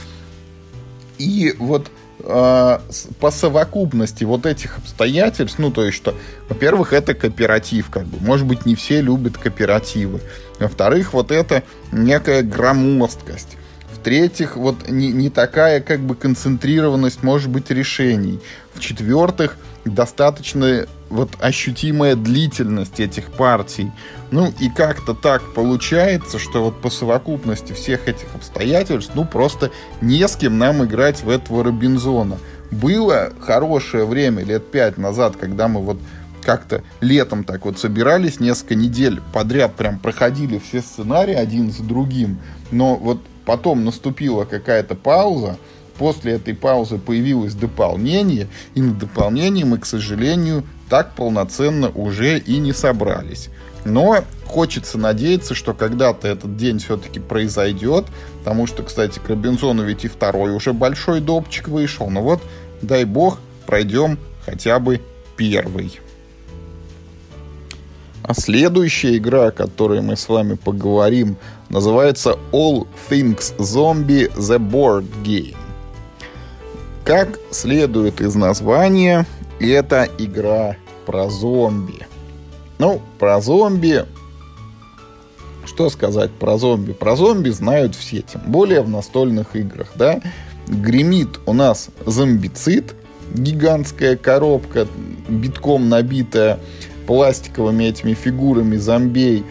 И 1.19 1.55
вот 1.59 1.91
э, 2.21 2.79
по 3.21 3.31
совокупности 3.31 4.25
вот 4.25 4.47
этих 4.47 4.79
обстоятельств, 4.79 5.59
ну, 5.59 5.71
то 5.71 5.85
есть, 5.85 5.97
что, 5.97 6.15
во-первых, 6.49 6.93
это 6.93 7.15
кооператив, 7.15 7.91
как 7.91 8.05
бы, 8.05 8.19
может 8.25 8.47
быть, 8.47 8.67
не 8.67 8.75
все 8.75 9.01
любят 9.01 9.39
кооперативы. 9.39 10.21
Во-вторых, 10.59 11.13
вот 11.13 11.31
это 11.31 11.63
некая 11.93 12.43
громоздкость. 12.43 13.57
В-третьих, 13.93 14.57
вот 14.57 14.89
не, 14.89 15.09
не 15.09 15.29
такая 15.29 15.81
как 15.81 16.01
бы 16.01 16.15
концентрированность 16.15 17.23
может 17.23 17.51
быть 17.51 17.71
решений. 17.71 18.41
В-четвертых, 18.75 19.57
достаточно 19.85 20.87
вот 21.11 21.31
ощутимая 21.41 22.15
длительность 22.15 23.01
этих 23.01 23.31
партий. 23.33 23.91
Ну 24.31 24.53
и 24.61 24.69
как-то 24.69 25.15
так 25.15 25.43
получается, 25.55 26.39
что 26.39 26.63
вот 26.63 26.81
по 26.81 26.91
совокупности 26.91 27.73
всех 27.73 28.09
этих 28.09 28.35
обстоятельств, 28.35 29.13
ну 29.15 29.25
просто 29.25 29.71
не 30.01 30.27
с 30.27 30.37
кем 30.37 30.59
нам 30.59 30.85
играть 30.85 31.23
в 31.23 31.31
этого 31.31 31.65
Робинзона. 31.65 32.39
Было 32.71 33.33
хорошее 33.41 34.05
время, 34.05 34.45
лет 34.45 34.71
пять 34.71 34.99
назад, 34.99 35.37
когда 35.37 35.69
мы 35.69 35.81
вот 35.81 35.99
как-то 36.43 36.83
летом 37.01 37.45
так 37.45 37.65
вот 37.65 37.79
собирались, 37.79 38.41
несколько 38.41 38.75
недель 38.75 39.21
подряд 39.33 39.75
прям 39.75 39.99
проходили 39.99 40.59
все 40.59 40.83
сценарии 40.83 41.35
один 41.35 41.71
за 41.73 41.83
другим, 41.83 42.39
но 42.71 42.97
вот 42.97 43.21
потом 43.45 43.85
наступила 43.85 44.45
какая-то 44.45 44.95
пауза, 44.95 45.57
после 45.99 46.35
этой 46.35 46.55
паузы 46.55 46.99
появилось 46.99 47.55
дополнение, 47.55 48.49
и 48.75 48.81
на 48.81 48.95
дополнение 48.95 49.65
мы, 49.65 49.79
к 49.79 49.87
сожалению, 49.87 50.65
так 50.89 51.15
полноценно 51.15 51.91
уже 51.91 52.39
и 52.39 52.59
не 52.59 52.73
собрались. 52.73 53.51
Но 53.85 54.25
хочется 54.47 54.99
надеяться, 54.99 55.55
что 55.55 55.75
когда-то 55.75 56.29
этот 56.29 56.57
день 56.57 56.79
все-таки 56.79 57.21
произойдет, 57.21 58.07
потому 58.41 58.67
что, 58.67 58.83
кстати, 58.83 59.19
к 59.19 59.29
Робинзону 59.29 59.85
ведь 59.85 60.05
и 60.05 60.09
второй 60.09 60.55
уже 60.55 60.73
большой 60.73 61.21
допчик 61.21 61.69
вышел. 61.69 62.09
Но 62.11 62.23
вот, 62.23 62.41
дай 62.83 63.05
бог, 63.05 63.39
пройдем 63.67 64.19
хотя 64.45 64.79
бы 64.79 65.01
первый. 65.37 66.01
А 68.23 68.35
следующая 68.35 69.17
игра, 69.17 69.47
о 69.47 69.51
которой 69.53 70.03
мы 70.03 70.17
с 70.17 70.29
вами 70.29 70.55
поговорим, 70.55 71.39
называется 71.71 72.37
All 72.53 72.87
Things 73.09 73.57
Zombie 73.59 74.31
The 74.37 74.59
Board 74.59 75.07
Game. 75.25 75.57
Как 77.09 77.41
следует 77.51 78.21
из 78.21 78.35
названия, 78.35 79.25
это 79.61 80.07
игра 80.19 80.77
про 81.07 81.31
зомби. 81.31 82.07
Ну, 82.79 83.01
про 83.19 83.41
зомби... 83.41 84.05
Что 85.65 85.89
сказать 85.89 86.31
про 86.33 86.59
зомби? 86.59 86.93
Про 86.93 87.17
зомби 87.17 87.49
знают 87.49 87.95
все, 87.95 88.21
тем 88.21 88.43
более 88.47 88.83
в 88.83 88.91
настольных 88.91 89.57
играх, 89.57 89.93
да? 89.95 90.21
Гремит 90.67 91.41
у 91.47 91.55
нас 91.55 91.89
зомбицид, 92.05 92.95
гигантская 93.33 94.15
коробка, 94.19 94.87
битком 95.31 95.89
набитая 95.89 96.61
пластиковыми 97.07 97.85
этими 97.85 98.13
фигурами 98.13 98.77
зомбей. 98.77 99.47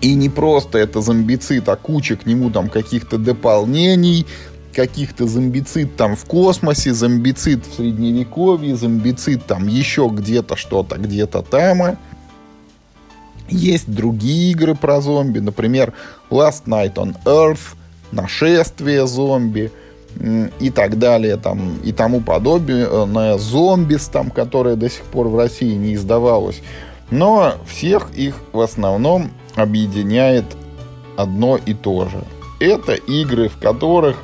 И 0.00 0.14
не 0.14 0.28
просто 0.28 0.78
это 0.78 1.00
зомбицид, 1.00 1.68
а 1.68 1.76
куча 1.76 2.16
к 2.16 2.26
нему 2.26 2.50
там 2.50 2.68
каких-то 2.68 3.18
дополнений, 3.18 4.26
каких-то 4.72 5.26
зомбицид 5.26 5.96
там 5.96 6.16
в 6.16 6.24
космосе, 6.24 6.92
зомбицид 6.92 7.66
в 7.66 7.74
средневековье, 7.74 8.76
зомбицид 8.76 9.46
там 9.46 9.66
еще 9.68 10.08
где-то 10.12 10.56
что-то, 10.56 10.96
где-то 10.96 11.42
там. 11.42 11.98
Есть 13.48 13.92
другие 13.92 14.52
игры 14.52 14.74
про 14.74 15.00
зомби, 15.00 15.40
например, 15.40 15.92
Last 16.30 16.64
Night 16.66 16.94
on 16.94 17.16
Earth, 17.24 17.76
Нашествие 18.10 19.06
зомби 19.06 19.70
и 20.60 20.70
так 20.70 20.98
далее, 20.98 21.36
там, 21.38 21.78
и 21.82 21.92
тому 21.92 22.20
подобное, 22.20 23.06
на 23.06 23.38
зомбис, 23.38 24.08
там, 24.08 24.30
которое 24.30 24.76
до 24.76 24.90
сих 24.90 25.04
пор 25.04 25.28
в 25.28 25.38
России 25.38 25.74
не 25.74 25.94
издавалось. 25.94 26.62
Но 27.10 27.54
всех 27.66 28.10
их 28.14 28.36
в 28.52 28.60
основном 28.60 29.30
объединяет 29.54 30.44
одно 31.16 31.56
и 31.56 31.74
то 31.74 32.08
же. 32.08 32.22
Это 32.60 32.92
игры, 32.94 33.48
в 33.48 33.58
которых 33.58 34.16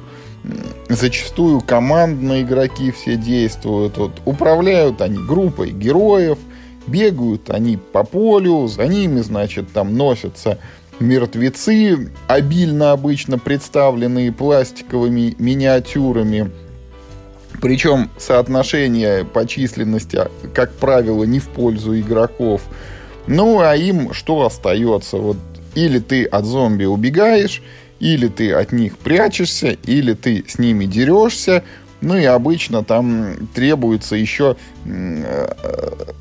зачастую 0.88 1.60
командные 1.60 2.42
игроки 2.42 2.90
все 2.90 3.16
действуют. 3.16 3.96
Вот, 3.96 4.20
управляют 4.24 5.00
они 5.00 5.18
группой 5.18 5.70
героев, 5.70 6.38
бегают 6.86 7.50
они 7.50 7.76
по 7.76 8.04
полю, 8.04 8.66
за 8.66 8.86
ними, 8.86 9.20
значит, 9.20 9.72
там 9.72 9.96
носятся 9.96 10.58
мертвецы, 11.00 12.10
обильно 12.26 12.92
обычно 12.92 13.38
представленные 13.38 14.32
пластиковыми 14.32 15.34
миниатюрами. 15.38 16.50
Причем 17.60 18.10
соотношение 18.18 19.24
по 19.24 19.46
численности, 19.46 20.20
как 20.54 20.72
правило, 20.74 21.24
не 21.24 21.40
в 21.40 21.48
пользу 21.48 21.98
игроков. 21.98 22.62
Ну, 23.26 23.60
а 23.60 23.76
им 23.76 24.12
что 24.12 24.46
остается? 24.46 25.16
Вот 25.18 25.36
или 25.74 25.98
ты 25.98 26.24
от 26.24 26.44
зомби 26.44 26.84
убегаешь, 26.84 27.62
или 28.00 28.28
ты 28.28 28.52
от 28.52 28.72
них 28.72 28.98
прячешься, 28.98 29.76
или 29.84 30.14
ты 30.14 30.44
с 30.46 30.58
ними 30.58 30.84
дерешься, 30.84 31.64
Ну 32.00 32.16
и 32.16 32.24
обычно 32.24 32.84
там 32.84 33.48
требуется 33.54 34.14
еще 34.14 34.56
э, 34.84 35.54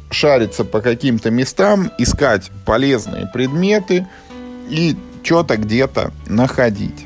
шариться 0.09 0.65
по 0.65 0.81
каким-то 0.81 1.29
местам, 1.29 1.91
искать 1.99 2.49
полезные 2.65 3.29
предметы 3.31 4.07
и 4.69 4.95
что-то 5.21 5.57
где-то 5.57 6.11
находить. 6.27 7.05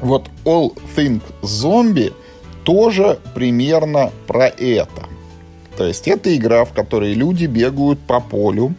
Вот 0.00 0.28
All 0.44 0.76
Things 0.94 1.22
Zombie 1.42 2.12
тоже 2.64 3.18
примерно 3.34 4.10
про 4.26 4.48
это. 4.48 5.06
То 5.76 5.86
есть 5.86 6.08
это 6.08 6.34
игра, 6.36 6.64
в 6.64 6.72
которой 6.72 7.14
люди 7.14 7.46
бегают 7.46 8.00
по 8.00 8.20
полю. 8.20 8.74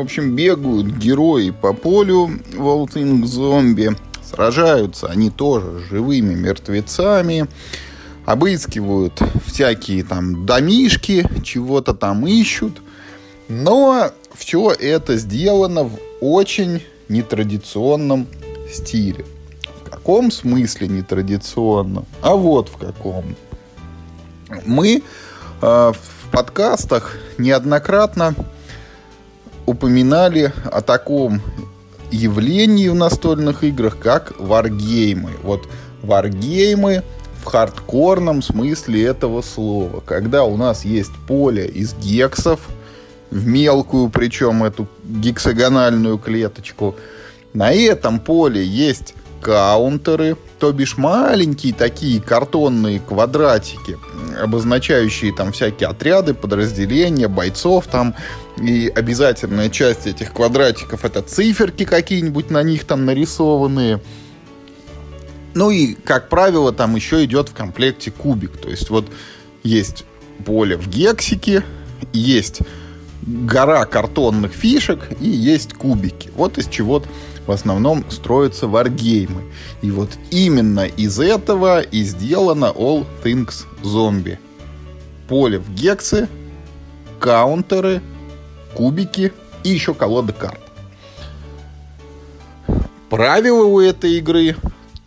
В 0.00 0.02
общем, 0.02 0.34
бегают 0.34 0.86
герои 0.86 1.50
по 1.50 1.74
полю 1.74 2.28
в 2.54 2.62
All 2.62 2.88
Things 2.90 3.24
Zombie. 3.24 3.94
Сражаются 4.24 5.08
они 5.08 5.28
тоже 5.28 5.80
живыми 5.90 6.34
мертвецами. 6.34 7.46
Обыскивают 8.24 9.20
всякие 9.46 10.02
там 10.02 10.46
домишки, 10.46 11.28
чего-то 11.44 11.92
там 11.92 12.26
ищут. 12.26 12.80
Но 13.50 14.10
все 14.34 14.70
это 14.70 15.18
сделано 15.18 15.84
в 15.84 15.98
очень 16.22 16.82
нетрадиционном 17.10 18.26
стиле. 18.72 19.26
В 19.84 19.90
каком 19.90 20.30
смысле 20.30 20.88
нетрадиционно? 20.88 22.06
А 22.22 22.36
вот 22.36 22.70
в 22.70 22.78
каком. 22.78 23.36
Мы 24.64 25.02
э, 25.02 25.02
в 25.60 26.30
подкастах 26.32 27.18
неоднократно 27.36 28.34
упоминали 29.70 30.52
о 30.64 30.80
таком 30.82 31.40
явлении 32.10 32.88
в 32.88 32.94
настольных 32.94 33.64
играх, 33.64 33.98
как 33.98 34.38
варгеймы. 34.38 35.30
Вот 35.42 35.68
варгеймы 36.02 37.02
в 37.40 37.44
хардкорном 37.44 38.42
смысле 38.42 39.04
этого 39.04 39.42
слова. 39.42 40.02
Когда 40.04 40.44
у 40.44 40.56
нас 40.56 40.84
есть 40.84 41.12
поле 41.26 41.66
из 41.66 41.94
гексов, 41.94 42.60
в 43.30 43.46
мелкую, 43.46 44.10
причем 44.10 44.64
эту 44.64 44.88
гексагональную 45.04 46.18
клеточку. 46.18 46.96
На 47.52 47.72
этом 47.72 48.18
поле 48.18 48.64
есть 48.64 49.14
каунтеры, 49.40 50.36
то 50.58 50.72
бишь 50.72 50.96
маленькие 50.96 51.72
такие 51.72 52.20
картонные 52.20 53.00
квадратики, 53.00 53.98
обозначающие 54.40 55.34
там 55.34 55.52
всякие 55.52 55.88
отряды, 55.88 56.34
подразделения, 56.34 57.28
бойцов 57.28 57.86
там. 57.86 58.14
И 58.60 58.92
обязательная 58.94 59.70
часть 59.70 60.06
этих 60.06 60.32
квадратиков 60.32 61.04
это 61.04 61.22
циферки 61.22 61.84
какие-нибудь 61.84 62.50
на 62.50 62.62
них 62.62 62.84
там 62.84 63.06
нарисованные. 63.06 64.00
Ну 65.54 65.70
и, 65.70 65.94
как 65.94 66.28
правило, 66.28 66.72
там 66.72 66.94
еще 66.94 67.24
идет 67.24 67.48
в 67.48 67.54
комплекте 67.54 68.10
кубик. 68.10 68.56
То 68.58 68.68
есть 68.68 68.90
вот 68.90 69.06
есть 69.62 70.04
поле 70.44 70.76
в 70.76 70.88
гексике, 70.88 71.64
есть 72.12 72.60
гора 73.22 73.84
картонных 73.86 74.52
фишек 74.52 75.08
и 75.20 75.28
есть 75.28 75.74
кубики. 75.74 76.30
Вот 76.34 76.58
из 76.58 76.68
чего 76.68 77.02
в 77.50 77.52
основном 77.52 78.08
строятся 78.10 78.68
варгеймы. 78.68 79.42
И 79.82 79.90
вот 79.90 80.10
именно 80.30 80.86
из 80.86 81.18
этого 81.18 81.80
и 81.80 82.04
сделано 82.04 82.66
All 82.66 83.04
Things 83.24 83.64
Zombie. 83.82 84.38
Поле 85.26 85.58
в 85.58 85.68
гексы, 85.74 86.28
каунтеры, 87.18 88.02
кубики 88.72 89.32
и 89.64 89.70
еще 89.70 89.94
колода 89.94 90.32
карт. 90.32 90.60
Правила 93.08 93.64
у 93.64 93.80
этой 93.80 94.18
игры 94.18 94.54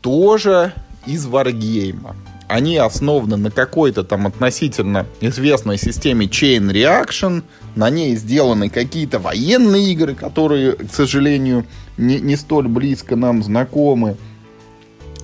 тоже 0.01 0.73
из 1.06 1.25
варгейма. 1.25 2.17
Они 2.49 2.75
основаны 2.75 3.38
на 3.38 3.51
какой-то 3.51 4.03
там 4.03 4.27
относительно 4.27 5.06
известной 5.21 5.77
системе 5.77 6.25
Chain 6.25 6.73
Reaction. 6.73 7.43
На 7.75 7.89
ней 7.89 8.17
сделаны 8.17 8.69
какие-то 8.69 9.19
военные 9.19 9.93
игры, 9.93 10.13
которые, 10.13 10.73
к 10.73 10.93
сожалению, 10.93 11.65
не, 11.97 12.19
не 12.19 12.36
столь 12.36 12.67
близко 12.67 13.15
нам 13.15 13.43
знакомы. 13.43 14.17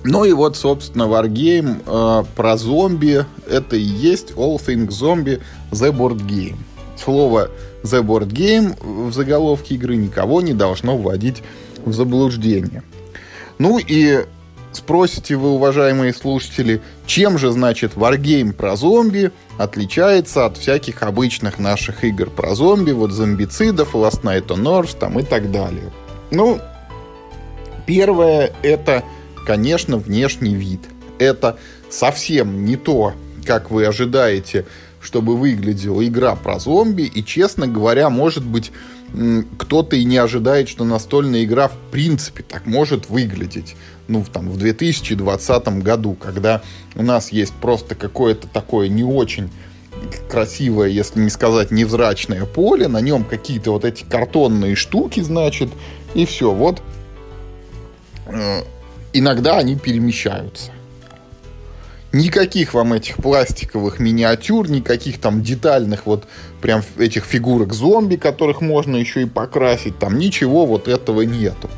Ну 0.02 0.24
и 0.24 0.32
вот, 0.32 0.56
собственно, 0.56 1.02
Wargame 1.02 1.82
э, 1.84 2.24
про 2.34 2.56
зомби. 2.56 3.24
Это 3.48 3.76
и 3.76 3.82
есть 3.82 4.32
All 4.32 4.56
Things 4.56 4.88
Zombie 4.88 5.40
The 5.70 5.92
Board 5.92 6.26
Game. 6.26 6.56
Слово 6.96 7.50
The 7.82 8.02
Board 8.02 8.28
Game 8.28 8.76
в 8.82 9.12
заголовке 9.12 9.74
игры 9.74 9.96
никого 9.96 10.40
не 10.40 10.54
должно 10.54 10.96
вводить 10.96 11.42
в 11.84 11.92
заблуждение. 11.92 12.82
Ну 13.58 13.78
и 13.78 14.24
спросите 14.72 15.36
вы, 15.36 15.50
уважаемые 15.50 16.14
слушатели, 16.14 16.80
чем 17.06 17.36
же, 17.38 17.52
значит, 17.52 17.92
Wargame 17.94 18.52
про 18.52 18.76
зомби 18.76 19.32
отличается 19.58 20.46
от 20.46 20.56
всяких 20.56 21.02
обычных 21.02 21.58
наших 21.58 22.04
игр 22.04 22.30
про 22.30 22.54
зомби, 22.54 22.92
вот 22.92 23.12
зомбицидов, 23.12 23.94
Last 23.94 24.22
Night 24.22 24.46
on 24.46 24.62
Earth 24.62 24.96
там 24.98 25.18
и 25.18 25.22
так 25.22 25.50
далее. 25.50 25.90
Ну, 26.30 26.60
первое 27.86 28.52
это, 28.62 29.04
конечно, 29.46 29.96
внешний 29.96 30.54
вид. 30.54 30.80
Это 31.18 31.58
совсем 31.88 32.64
не 32.64 32.76
то, 32.76 33.14
как 33.44 33.70
вы 33.70 33.86
ожидаете, 33.86 34.66
чтобы 35.00 35.36
выглядела 35.36 36.06
игра 36.06 36.36
про 36.36 36.58
зомби. 36.58 37.02
И, 37.02 37.24
честно 37.24 37.66
говоря, 37.66 38.10
может 38.10 38.44
быть, 38.44 38.70
кто-то 39.58 39.96
и 39.96 40.04
не 40.04 40.18
ожидает, 40.18 40.68
что 40.68 40.84
настольная 40.84 41.44
игра 41.44 41.68
в 41.68 41.76
принципе 41.90 42.42
так 42.42 42.66
может 42.66 43.08
выглядеть. 43.08 43.76
Ну, 44.08 44.24
там, 44.30 44.50
в 44.50 44.56
2020 44.56 45.82
году, 45.82 46.14
когда 46.14 46.62
у 46.94 47.02
нас 47.02 47.32
есть 47.32 47.54
просто 47.54 47.94
какое-то 47.94 48.46
такое 48.46 48.88
не 48.88 49.04
очень 49.04 49.50
красивое, 50.30 50.88
если 50.88 51.20
не 51.20 51.30
сказать 51.30 51.70
невзрачное 51.70 52.44
поле, 52.44 52.88
на 52.88 53.00
нем 53.00 53.24
какие-то 53.24 53.72
вот 53.72 53.84
эти 53.84 54.04
картонные 54.04 54.76
штуки, 54.76 55.20
значит, 55.20 55.70
и 56.14 56.24
все. 56.24 56.52
Вот 56.52 56.82
э, 58.26 58.62
иногда 59.12 59.58
они 59.58 59.76
перемещаются. 59.76 60.72
Никаких 62.12 62.74
вам 62.74 62.92
этих 62.92 63.16
пластиковых 63.18 64.00
миниатюр, 64.00 64.68
никаких 64.68 65.20
там 65.20 65.42
детальных 65.42 66.06
вот 66.06 66.24
прям 66.60 66.82
этих 66.98 67.24
фигурок 67.24 67.72
зомби, 67.72 68.16
которых 68.16 68.60
можно 68.60 68.96
еще 68.96 69.22
и 69.22 69.26
покрасить, 69.26 69.98
там 69.98 70.18
ничего 70.18 70.66
вот 70.66 70.88
этого 70.88 71.20
нету. 71.22 71.70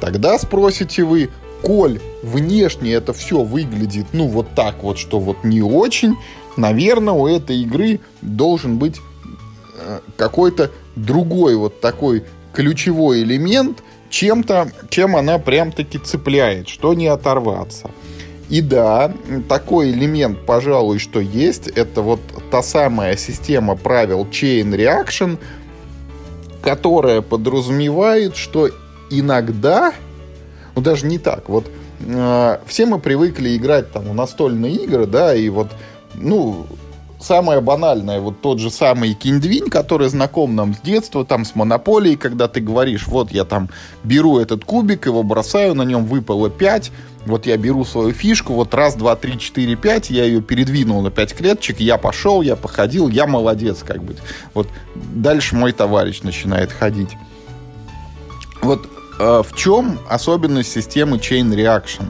Тогда 0.00 0.38
спросите 0.38 1.04
вы, 1.04 1.28
коль 1.62 2.00
внешне 2.22 2.94
это 2.94 3.12
все 3.12 3.42
выглядит, 3.42 4.06
ну, 4.12 4.26
вот 4.26 4.54
так 4.54 4.82
вот, 4.82 4.98
что 4.98 5.20
вот 5.20 5.44
не 5.44 5.60
очень, 5.62 6.16
наверное, 6.56 7.14
у 7.14 7.26
этой 7.26 7.58
игры 7.58 8.00
должен 8.22 8.78
быть 8.78 9.00
э, 9.78 10.00
какой-то 10.16 10.70
другой 10.96 11.56
вот 11.56 11.80
такой 11.80 12.24
ключевой 12.52 13.22
элемент, 13.22 13.82
чем-то, 14.10 14.70
чем 14.90 15.16
она 15.16 15.38
прям-таки 15.38 15.98
цепляет, 15.98 16.68
что 16.68 16.94
не 16.94 17.06
оторваться. 17.08 17.90
И 18.48 18.60
да, 18.60 19.12
такой 19.48 19.92
элемент, 19.92 20.44
пожалуй, 20.44 20.98
что 20.98 21.20
есть, 21.20 21.68
это 21.68 22.02
вот 22.02 22.20
та 22.50 22.62
самая 22.62 23.16
система 23.16 23.76
правил 23.76 24.26
Chain 24.26 24.76
Reaction, 24.76 25.38
которая 26.60 27.22
подразумевает, 27.22 28.36
что 28.36 28.68
иногда, 29.10 29.94
ну 30.74 30.82
даже 30.82 31.06
не 31.06 31.18
так, 31.18 31.48
вот 31.48 31.70
э, 32.00 32.58
все 32.66 32.84
мы 32.84 32.98
привыкли 32.98 33.56
играть 33.56 33.90
там 33.90 34.04
в 34.04 34.14
настольные 34.14 34.74
игры, 34.74 35.06
да, 35.06 35.34
и 35.34 35.48
вот, 35.48 35.68
ну, 36.14 36.66
самое 37.22 37.60
банальное, 37.60 38.20
вот 38.20 38.40
тот 38.40 38.58
же 38.58 38.70
самый 38.70 39.14
киндвинь, 39.14 39.70
который 39.70 40.08
знаком 40.08 40.54
нам 40.54 40.74
с 40.74 40.80
детства, 40.80 41.24
там 41.24 41.44
с 41.44 41.54
монополией, 41.54 42.16
когда 42.16 42.48
ты 42.48 42.60
говоришь, 42.60 43.06
вот 43.06 43.30
я 43.30 43.44
там 43.44 43.68
беру 44.04 44.38
этот 44.38 44.64
кубик, 44.64 45.06
его 45.06 45.22
бросаю, 45.22 45.74
на 45.74 45.82
нем 45.82 46.04
выпало 46.04 46.50
5, 46.50 46.92
вот 47.26 47.46
я 47.46 47.56
беру 47.56 47.84
свою 47.84 48.12
фишку, 48.12 48.54
вот 48.54 48.74
раз, 48.74 48.96
два, 48.96 49.14
три, 49.14 49.38
четыре, 49.38 49.76
пять, 49.76 50.10
я 50.10 50.24
ее 50.24 50.42
передвинул 50.42 51.02
на 51.02 51.10
пять 51.10 51.34
клеточек, 51.34 51.80
я 51.80 51.96
пошел, 51.96 52.42
я 52.42 52.56
походил, 52.56 53.08
я 53.08 53.26
молодец, 53.26 53.82
как 53.86 54.02
бы. 54.02 54.16
Вот 54.54 54.68
дальше 54.94 55.54
мой 55.54 55.72
товарищ 55.72 56.22
начинает 56.22 56.72
ходить. 56.72 57.10
Вот 58.60 58.88
э, 59.20 59.42
в 59.48 59.56
чем 59.56 59.98
особенность 60.08 60.72
системы 60.72 61.18
Chain 61.18 61.54
Reaction? 61.54 62.06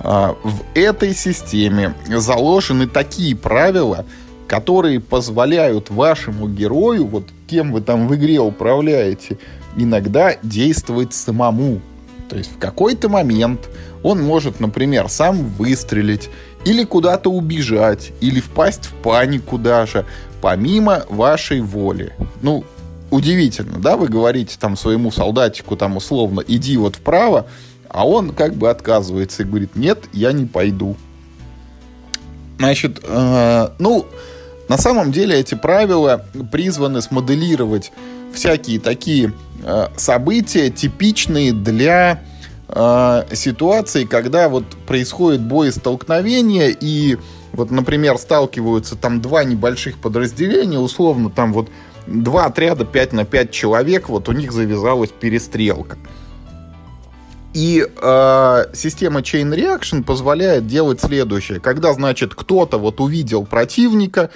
Э, 0.00 0.34
в 0.42 0.62
этой 0.74 1.14
системе 1.14 1.94
заложены 2.08 2.86
такие 2.86 3.36
правила, 3.36 4.06
которые 4.46 5.00
позволяют 5.00 5.90
вашему 5.90 6.48
герою, 6.48 7.06
вот 7.06 7.24
кем 7.46 7.72
вы 7.72 7.80
там 7.80 8.08
в 8.08 8.14
игре 8.14 8.40
управляете, 8.40 9.38
иногда 9.76 10.36
действовать 10.42 11.14
самому. 11.14 11.80
То 12.28 12.36
есть 12.36 12.52
в 12.52 12.58
какой-то 12.58 13.08
момент 13.08 13.68
он 14.02 14.22
может, 14.22 14.60
например, 14.60 15.08
сам 15.08 15.44
выстрелить, 15.44 16.28
или 16.64 16.84
куда-то 16.84 17.30
убежать, 17.30 18.12
или 18.20 18.40
впасть 18.40 18.86
в 18.86 18.94
панику 18.94 19.58
даже, 19.58 20.04
помимо 20.40 21.04
вашей 21.08 21.60
воли. 21.60 22.12
Ну, 22.42 22.64
удивительно, 23.10 23.78
да, 23.78 23.96
вы 23.96 24.08
говорите 24.08 24.56
там 24.58 24.76
своему 24.76 25.12
солдатику 25.12 25.76
там 25.76 25.96
условно, 25.96 26.42
иди 26.46 26.76
вот 26.76 26.96
вправо, 26.96 27.46
а 27.88 28.06
он 28.06 28.30
как 28.30 28.54
бы 28.54 28.68
отказывается 28.68 29.42
и 29.42 29.46
говорит, 29.46 29.76
нет, 29.76 30.04
я 30.12 30.32
не 30.32 30.44
пойду. 30.44 30.96
Значит, 32.58 33.00
э, 33.02 33.68
ну, 33.78 34.06
на 34.68 34.78
самом 34.78 35.12
деле 35.12 35.38
эти 35.38 35.54
правила 35.54 36.24
призваны 36.50 37.00
смоделировать 37.02 37.92
всякие 38.32 38.80
такие 38.80 39.32
э, 39.62 39.86
события, 39.96 40.70
типичные 40.70 41.52
для 41.52 42.22
э, 42.68 43.22
ситуации, 43.32 44.04
когда 44.04 44.48
вот 44.48 44.64
происходит 44.86 45.42
боестолкновение 45.42 46.76
и 46.78 47.16
вот, 47.52 47.70
например, 47.70 48.18
сталкиваются 48.18 48.96
там 48.96 49.22
два 49.22 49.44
небольших 49.44 49.98
подразделения, 49.98 50.78
условно 50.78 51.30
там 51.30 51.52
вот 51.52 51.70
два 52.06 52.46
отряда 52.46 52.84
5 52.84 53.12
на 53.14 53.24
5 53.24 53.50
человек, 53.50 54.08
вот 54.08 54.28
у 54.28 54.32
них 54.32 54.52
завязалась 54.52 55.10
перестрелка. 55.10 55.96
И 57.56 57.88
э, 57.88 58.64
система 58.74 59.20
Chain 59.20 59.56
Reaction 59.56 60.04
позволяет 60.04 60.66
делать 60.66 61.00
следующее. 61.00 61.58
Когда, 61.58 61.94
значит, 61.94 62.34
кто-то 62.34 62.76
вот 62.76 63.00
увидел 63.00 63.46
противника, 63.46 64.28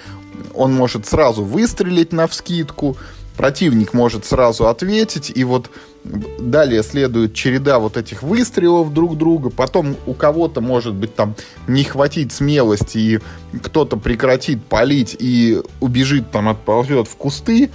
он 0.55 0.73
может 0.73 1.05
сразу 1.05 1.43
выстрелить 1.43 2.13
на 2.13 2.25
вскидку, 2.25 2.97
противник 3.37 3.93
может 3.93 4.25
сразу 4.25 4.67
ответить, 4.67 5.31
и 5.35 5.43
вот 5.43 5.69
далее 6.03 6.81
следует 6.81 7.35
череда 7.35 7.77
вот 7.77 7.95
этих 7.95 8.23
выстрелов 8.23 8.91
друг 8.91 9.19
друга, 9.19 9.51
потом 9.51 9.97
у 10.07 10.15
кого-то 10.15 10.59
может 10.59 10.95
быть 10.95 11.13
там 11.13 11.35
не 11.67 11.83
хватить 11.83 12.31
смелости, 12.31 12.97
и 12.97 13.19
кто-то 13.59 13.97
прекратит 13.97 14.65
палить 14.65 15.15
и 15.19 15.61
убежит 15.79 16.31
там, 16.31 16.49
отползет 16.49 17.07
в 17.07 17.15
кусты. 17.17 17.69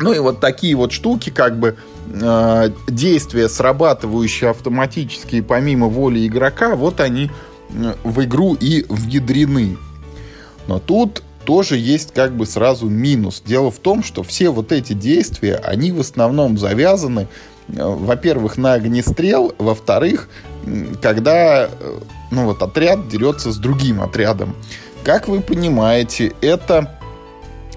Ну 0.00 0.12
и 0.12 0.20
вот 0.20 0.38
такие 0.38 0.76
вот 0.76 0.92
штуки, 0.92 1.30
как 1.30 1.58
бы 1.58 1.76
э, 2.06 2.70
действия, 2.88 3.48
срабатывающие 3.48 4.50
автоматически 4.50 5.40
помимо 5.40 5.86
воли 5.86 6.26
игрока, 6.26 6.76
вот 6.76 7.00
они 7.00 7.30
э, 7.70 7.94
в 8.04 8.22
игру 8.24 8.54
и 8.54 8.84
внедрены. 8.88 9.76
Но 10.66 10.78
тут 10.78 11.22
тоже 11.44 11.76
есть 11.76 12.14
как 12.14 12.34
бы 12.34 12.46
сразу 12.46 12.88
минус. 12.88 13.42
Дело 13.44 13.70
в 13.70 13.78
том, 13.78 14.02
что 14.02 14.22
все 14.22 14.50
вот 14.50 14.72
эти 14.72 14.92
действия, 14.92 15.56
они 15.56 15.92
в 15.92 16.00
основном 16.00 16.58
завязаны, 16.58 17.28
э, 17.68 17.72
во-первых, 17.76 18.56
на 18.56 18.74
огнестрел, 18.74 19.54
во-вторых, 19.58 20.28
когда 21.02 21.68
ну 22.30 22.46
вот, 22.46 22.62
отряд 22.62 23.08
дерется 23.08 23.52
с 23.52 23.56
другим 23.56 24.02
отрядом. 24.02 24.54
Как 25.04 25.28
вы 25.28 25.40
понимаете, 25.40 26.32
это 26.40 26.98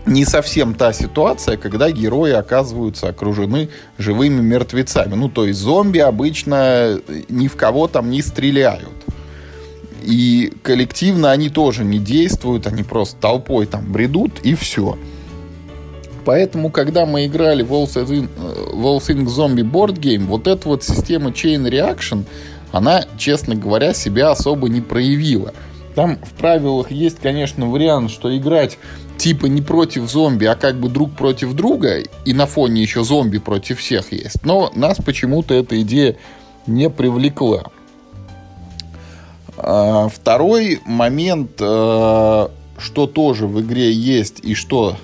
не 0.07 0.25
совсем 0.25 0.73
та 0.73 0.93
ситуация, 0.93 1.57
когда 1.57 1.91
герои 1.91 2.31
оказываются 2.31 3.09
окружены 3.09 3.69
живыми 3.97 4.41
мертвецами. 4.41 5.15
Ну, 5.15 5.29
то 5.29 5.45
есть 5.45 5.59
зомби 5.59 5.99
обычно 5.99 6.99
ни 7.29 7.47
в 7.47 7.55
кого 7.55 7.87
там 7.87 8.09
не 8.09 8.21
стреляют. 8.21 8.89
И 10.03 10.53
коллективно 10.63 11.31
они 11.31 11.49
тоже 11.49 11.83
не 11.83 11.99
действуют, 11.99 12.65
они 12.65 12.83
просто 12.83 13.17
толпой 13.19 13.65
там 13.65 13.91
бредут 13.91 14.39
и 14.43 14.55
все. 14.55 14.97
Поэтому, 16.23 16.69
когда 16.71 17.05
мы 17.05 17.25
играли 17.25 17.63
в 17.63 17.71
Wolf's 17.71 18.05
Inc. 18.05 19.25
Zombie 19.25 19.69
Board 19.69 19.99
Game, 19.99 20.25
вот 20.25 20.47
эта 20.47 20.67
вот 20.67 20.83
система 20.83 21.29
Chain 21.31 21.69
Reaction, 21.69 22.23
она, 22.71 23.05
честно 23.17 23.55
говоря, 23.55 23.93
себя 23.93 24.31
особо 24.31 24.69
не 24.69 24.81
проявила. 24.81 25.53
Там 25.95 26.17
в 26.17 26.33
правилах 26.33 26.91
есть, 26.91 27.19
конечно, 27.21 27.69
вариант, 27.69 28.11
что 28.11 28.35
играть 28.37 28.77
типа 29.17 29.47
не 29.47 29.61
против 29.61 30.09
зомби, 30.09 30.45
а 30.45 30.55
как 30.55 30.79
бы 30.79 30.89
друг 30.89 31.13
против 31.13 31.53
друга, 31.53 31.99
и 31.99 32.33
на 32.33 32.45
фоне 32.45 32.81
еще 32.81 33.03
зомби 33.03 33.39
против 33.39 33.79
всех 33.79 34.11
есть. 34.11 34.43
Но 34.45 34.71
нас 34.75 34.97
почему-то 34.97 35.53
эта 35.53 35.81
идея 35.81 36.17
не 36.65 36.89
привлекла. 36.89 37.63
А, 39.57 40.07
второй 40.09 40.81
момент, 40.85 41.51
э, 41.59 42.47
что 42.77 43.07
тоже 43.07 43.47
в 43.47 43.59
игре 43.61 43.91
есть 43.91 44.39
и 44.43 44.53
что 44.53 44.97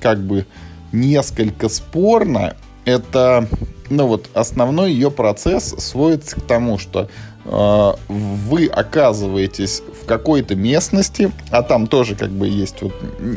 как 0.00 0.20
бы 0.20 0.46
несколько 0.92 1.68
спорно, 1.68 2.56
это 2.84 3.48
ну 3.90 4.06
вот 4.06 4.28
основной 4.34 4.92
ее 4.92 5.10
процесс 5.10 5.74
сводится 5.78 6.36
к 6.36 6.42
тому, 6.42 6.78
что 6.78 7.08
вы 7.44 8.66
оказываетесь 8.66 9.82
в 10.02 10.06
какой-то 10.06 10.54
местности, 10.54 11.30
а 11.50 11.62
там 11.62 11.86
тоже 11.86 12.16
как 12.16 12.30
бы 12.30 12.48
есть 12.48 12.80
вот 12.80 12.94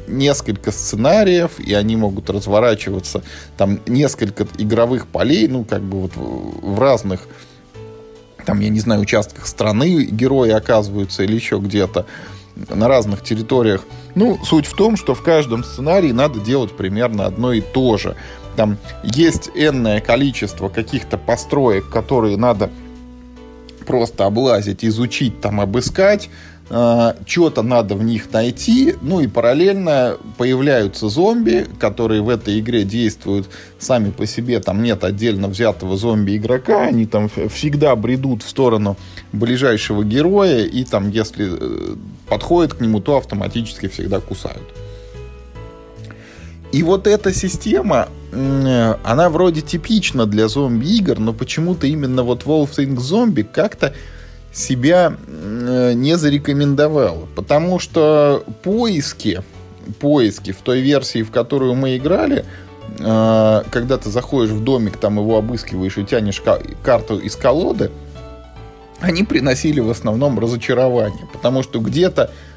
несколько 0.08 0.72
сценариев, 0.72 1.60
и 1.60 1.74
они 1.74 1.98
могут 1.98 2.30
разворачиваться, 2.30 3.24
там 3.58 3.80
несколько 3.86 4.48
игровых 4.58 5.08
полей, 5.08 5.48
ну 5.48 5.66
как 5.66 5.82
бы 5.82 6.02
вот 6.02 6.12
в 6.16 6.80
разных 6.80 7.28
там, 8.46 8.62
я 8.62 8.70
не 8.70 8.80
знаю, 8.80 9.02
участках 9.02 9.46
страны 9.46 10.06
герои 10.06 10.52
оказываются 10.52 11.24
или 11.24 11.36
еще 11.36 11.58
где-то 11.58 12.06
на 12.70 12.88
разных 12.88 13.22
территориях. 13.22 13.84
Ну, 14.16 14.40
суть 14.44 14.66
в 14.66 14.74
том, 14.74 14.96
что 14.96 15.14
в 15.14 15.22
каждом 15.22 15.66
сценарии 15.66 16.14
надо 16.14 16.40
делать 16.40 16.76
примерно 16.76 17.26
одно 17.26 17.52
и 17.52 17.60
то 17.60 17.98
же. 17.98 18.16
Там 18.56 18.78
есть 19.04 19.52
энное 19.54 20.00
количество 20.00 20.70
каких-то 20.70 21.18
построек, 21.18 21.90
которые 21.90 22.38
надо 22.38 22.72
просто 23.88 24.26
облазить, 24.26 24.86
изучить, 24.86 25.42
там, 25.42 25.60
обыскать. 25.60 26.30
А, 26.70 27.16
что-то 27.26 27.62
надо 27.62 27.96
в 27.96 28.04
них 28.04 28.32
найти, 28.34 28.96
ну 29.02 29.22
и 29.22 29.28
параллельно 29.28 30.18
появляются 30.38 31.08
зомби, 31.08 31.66
которые 31.80 32.22
в 32.22 32.28
этой 32.28 32.60
игре 32.60 32.84
действуют 32.84 33.48
сами 33.80 34.12
по 34.12 34.26
себе, 34.26 34.60
там 34.60 34.84
нет 34.84 35.06
отдельно 35.06 35.48
взятого 35.48 35.96
зомби-игрока, 35.96 36.88
они 36.88 37.06
там 37.06 37.30
всегда 37.30 37.96
бредут 37.96 38.44
в 38.44 38.50
сторону 38.50 38.98
ближайшего 39.32 40.04
героя, 40.04 40.66
и 40.66 40.84
там, 40.84 41.10
если 41.10 41.48
э, 41.50 41.96
подходят 42.28 42.74
к 42.74 42.82
нему, 42.82 43.00
то 43.00 43.16
автоматически 43.16 43.88
всегда 43.88 44.20
кусают. 44.20 44.68
И 46.78 46.84
вот 46.84 47.08
эта 47.08 47.34
система, 47.34 48.08
она 48.32 49.30
вроде 49.32 49.62
типична 49.62 50.28
для 50.28 50.48
зомби-игр, 50.48 51.18
но 51.18 51.34
почему-то 51.34 51.88
именно 51.88 52.22
вот 52.22 52.44
Wolf 52.44 52.78
Inc. 52.78 52.98
Zombie 52.98 53.44
как-то 53.44 53.96
себя 54.54 55.18
э, 55.26 55.94
не 55.96 56.18
зарекомендовала. 56.18 57.28
Потому 57.36 57.80
что 57.80 58.44
поиски, 58.62 59.42
поиски 60.00 60.52
в 60.52 60.58
той 60.58 60.82
версии, 60.82 61.24
в 61.24 61.32
которую 61.32 61.74
мы 61.74 61.98
играли, 61.98 62.46
э, 63.00 63.64
когда 63.72 63.98
ты 63.98 64.12
заходишь 64.12 64.52
в 64.52 64.64
домик, 64.64 64.98
там 64.98 65.18
его 65.18 65.36
обыскиваешь 65.40 65.98
и 65.98 66.06
тянешь 66.06 66.44
карту 66.84 67.18
из 67.18 67.36
колоды, 67.36 67.90
они 69.00 69.24
приносили 69.24 69.80
в 69.80 69.90
основном 69.90 70.38
разочарование. 70.38 71.28
Потому 71.34 71.64
что 71.64 71.80
где-то 71.80 72.26
э, 72.26 72.57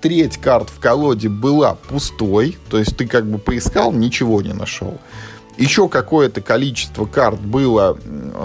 треть 0.00 0.38
карт 0.38 0.70
в 0.70 0.80
колоде 0.80 1.28
была 1.28 1.74
пустой, 1.74 2.56
то 2.70 2.78
есть 2.78 2.96
ты 2.96 3.06
как 3.06 3.26
бы 3.26 3.38
поискал, 3.38 3.92
ничего 3.92 4.40
не 4.42 4.52
нашел 4.52 4.98
еще 5.56 5.88
какое-то 5.88 6.40
количество 6.40 7.06
карт 7.06 7.40
было, 7.40 7.98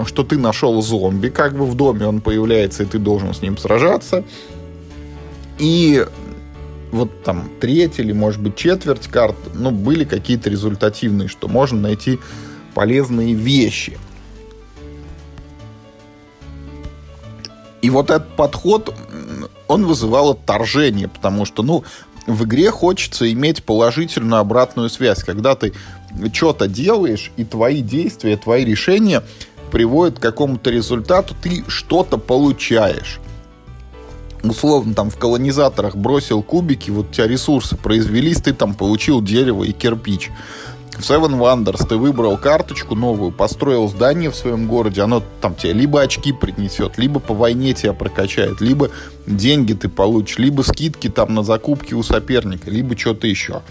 что 0.06 0.24
ты 0.24 0.38
нашел 0.38 0.80
зомби, 0.82 1.28
как 1.28 1.56
бы 1.56 1.66
в 1.66 1.74
доме 1.74 2.06
он 2.06 2.20
появляется, 2.20 2.84
и 2.84 2.86
ты 2.86 2.98
должен 2.98 3.34
с 3.34 3.42
ним 3.42 3.58
сражаться. 3.58 4.24
И 5.58 6.06
вот 6.90 7.22
там 7.22 7.50
треть 7.60 7.98
или, 7.98 8.12
может 8.12 8.40
быть, 8.40 8.56
четверть 8.56 9.08
карт, 9.08 9.36
ну, 9.54 9.70
были 9.70 10.04
какие-то 10.04 10.50
результативные, 10.50 11.28
что 11.28 11.48
можно 11.48 11.80
найти 11.80 12.18
полезные 12.74 13.34
вещи. 13.34 13.98
И 17.82 17.90
вот 17.90 18.10
этот 18.10 18.36
подход, 18.36 18.94
он 19.68 19.86
вызывал 19.86 20.30
отторжение, 20.30 21.08
потому 21.08 21.44
что, 21.44 21.62
ну, 21.62 21.84
в 22.26 22.44
игре 22.44 22.70
хочется 22.70 23.30
иметь 23.32 23.64
положительную 23.64 24.40
обратную 24.40 24.88
связь, 24.88 25.24
когда 25.24 25.56
ты 25.56 25.72
что-то 26.32 26.68
делаешь, 26.68 27.32
и 27.36 27.44
твои 27.44 27.82
действия, 27.82 28.36
твои 28.36 28.64
решения 28.64 29.22
приводят 29.72 30.18
к 30.18 30.22
какому-то 30.22 30.70
результату, 30.70 31.34
ты 31.42 31.64
что-то 31.66 32.18
получаешь. 32.18 33.18
Условно, 34.44 34.94
там 34.94 35.10
в 35.10 35.16
колонизаторах 35.16 35.96
бросил 35.96 36.42
кубики, 36.42 36.90
вот 36.90 37.10
у 37.10 37.12
тебя 37.12 37.26
ресурсы 37.26 37.76
произвелись, 37.76 38.40
ты 38.40 38.52
там 38.52 38.74
получил 38.74 39.22
дерево 39.22 39.64
и 39.64 39.72
кирпич. 39.72 40.30
В 41.02 41.04
Seven 41.04 41.36
Wonders 41.36 41.84
ты 41.84 41.96
выбрал 41.96 42.36
карточку 42.36 42.94
новую, 42.94 43.32
построил 43.32 43.88
здание 43.88 44.30
в 44.30 44.36
своем 44.36 44.68
городе, 44.68 45.02
оно 45.02 45.20
там 45.40 45.56
тебе 45.56 45.72
либо 45.72 46.00
очки 46.00 46.32
принесет, 46.32 46.96
либо 46.96 47.18
по 47.18 47.34
войне 47.34 47.74
тебя 47.74 47.92
прокачает, 47.92 48.60
либо 48.60 48.88
деньги 49.26 49.72
ты 49.72 49.88
получишь, 49.88 50.38
либо 50.38 50.62
скидки 50.62 51.08
там 51.08 51.34
на 51.34 51.42
закупки 51.42 51.92
у 51.92 52.04
соперника, 52.04 52.70
либо 52.70 52.96
что-то 52.96 53.26
еще. 53.26 53.62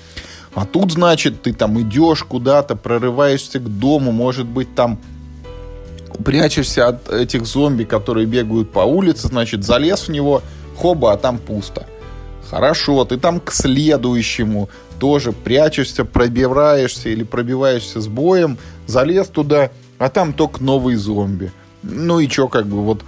А 0.55 0.65
тут, 0.65 0.91
значит, 0.91 1.41
ты 1.41 1.53
там 1.53 1.79
идешь 1.79 2.25
куда-то, 2.25 2.75
прорываешься 2.75 3.59
к 3.59 3.79
дому, 3.79 4.11
может 4.11 4.45
быть, 4.45 4.75
там 4.75 4.99
прячешься 6.25 6.89
от 6.89 7.09
этих 7.09 7.45
зомби, 7.45 7.85
которые 7.85 8.25
бегают 8.25 8.73
по 8.73 8.81
улице, 8.81 9.29
значит, 9.29 9.63
залез 9.63 10.09
в 10.09 10.11
него, 10.11 10.41
хоба, 10.75 11.13
а 11.13 11.17
там 11.17 11.37
пусто. 11.37 11.87
Хорошо, 12.49 13.05
ты 13.05 13.15
там 13.15 13.39
к 13.39 13.53
следующему 13.53 14.69
тоже 15.01 15.31
прячешься, 15.31 16.05
пробираешься 16.05 17.09
или 17.09 17.23
пробиваешься 17.23 18.01
с 18.01 18.07
боем, 18.07 18.59
залез 18.85 19.29
туда, 19.29 19.71
а 19.97 20.09
там 20.09 20.31
только 20.31 20.63
новый 20.63 20.93
зомби. 20.93 21.51
Ну 21.81 22.19
и 22.19 22.29
что, 22.29 22.47
как 22.47 22.67
бы 22.67 22.83
вот 22.83 23.03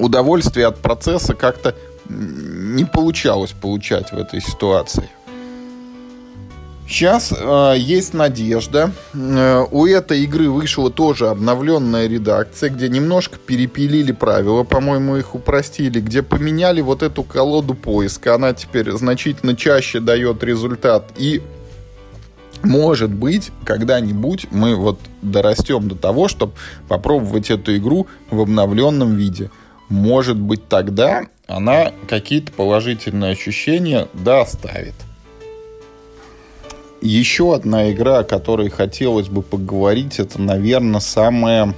удовольствие 0.00 0.66
от 0.66 0.78
процесса 0.78 1.34
как-то 1.34 1.76
не 2.08 2.84
получалось 2.84 3.52
получать 3.52 4.10
в 4.10 4.18
этой 4.18 4.40
ситуации. 4.40 5.08
Сейчас 6.88 7.34
э, 7.36 7.74
есть 7.76 8.14
надежда. 8.14 8.92
Э, 9.12 9.66
у 9.70 9.84
этой 9.84 10.22
игры 10.22 10.48
вышла 10.48 10.90
тоже 10.90 11.28
обновленная 11.28 12.06
редакция, 12.06 12.70
где 12.70 12.88
немножко 12.88 13.36
перепилили 13.38 14.12
правила, 14.12 14.64
по-моему, 14.64 15.16
их 15.16 15.34
упростили, 15.34 16.00
где 16.00 16.22
поменяли 16.22 16.80
вот 16.80 17.02
эту 17.02 17.24
колоду 17.24 17.74
поиска. 17.74 18.34
Она 18.34 18.54
теперь 18.54 18.90
значительно 18.92 19.54
чаще 19.54 20.00
дает 20.00 20.42
результат. 20.42 21.12
И 21.18 21.42
может 22.62 23.10
быть, 23.10 23.50
когда-нибудь 23.64 24.46
мы 24.50 24.74
вот 24.74 24.98
дорастем 25.20 25.88
до 25.88 25.94
того, 25.94 26.26
чтобы 26.26 26.54
попробовать 26.88 27.50
эту 27.50 27.76
игру 27.76 28.06
в 28.30 28.40
обновленном 28.40 29.14
виде. 29.14 29.50
Может 29.90 30.38
быть, 30.38 30.66
тогда 30.68 31.26
она 31.46 31.92
какие-то 32.08 32.50
положительные 32.50 33.32
ощущения 33.32 34.08
доставит. 34.14 34.94
Еще 37.00 37.54
одна 37.54 37.92
игра, 37.92 38.18
о 38.18 38.24
которой 38.24 38.70
хотелось 38.70 39.28
бы 39.28 39.42
поговорить, 39.42 40.18
это, 40.18 40.40
наверное, 40.40 41.00
самая, 41.00 41.74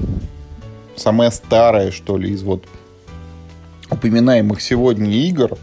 самая 0.97 1.31
старая, 1.31 1.91
что 1.91 2.17
ли, 2.17 2.31
из 2.31 2.43
вот 2.43 2.65
упоминаемых 3.91 4.63
сегодня 4.63 5.11
игр. 5.11 5.59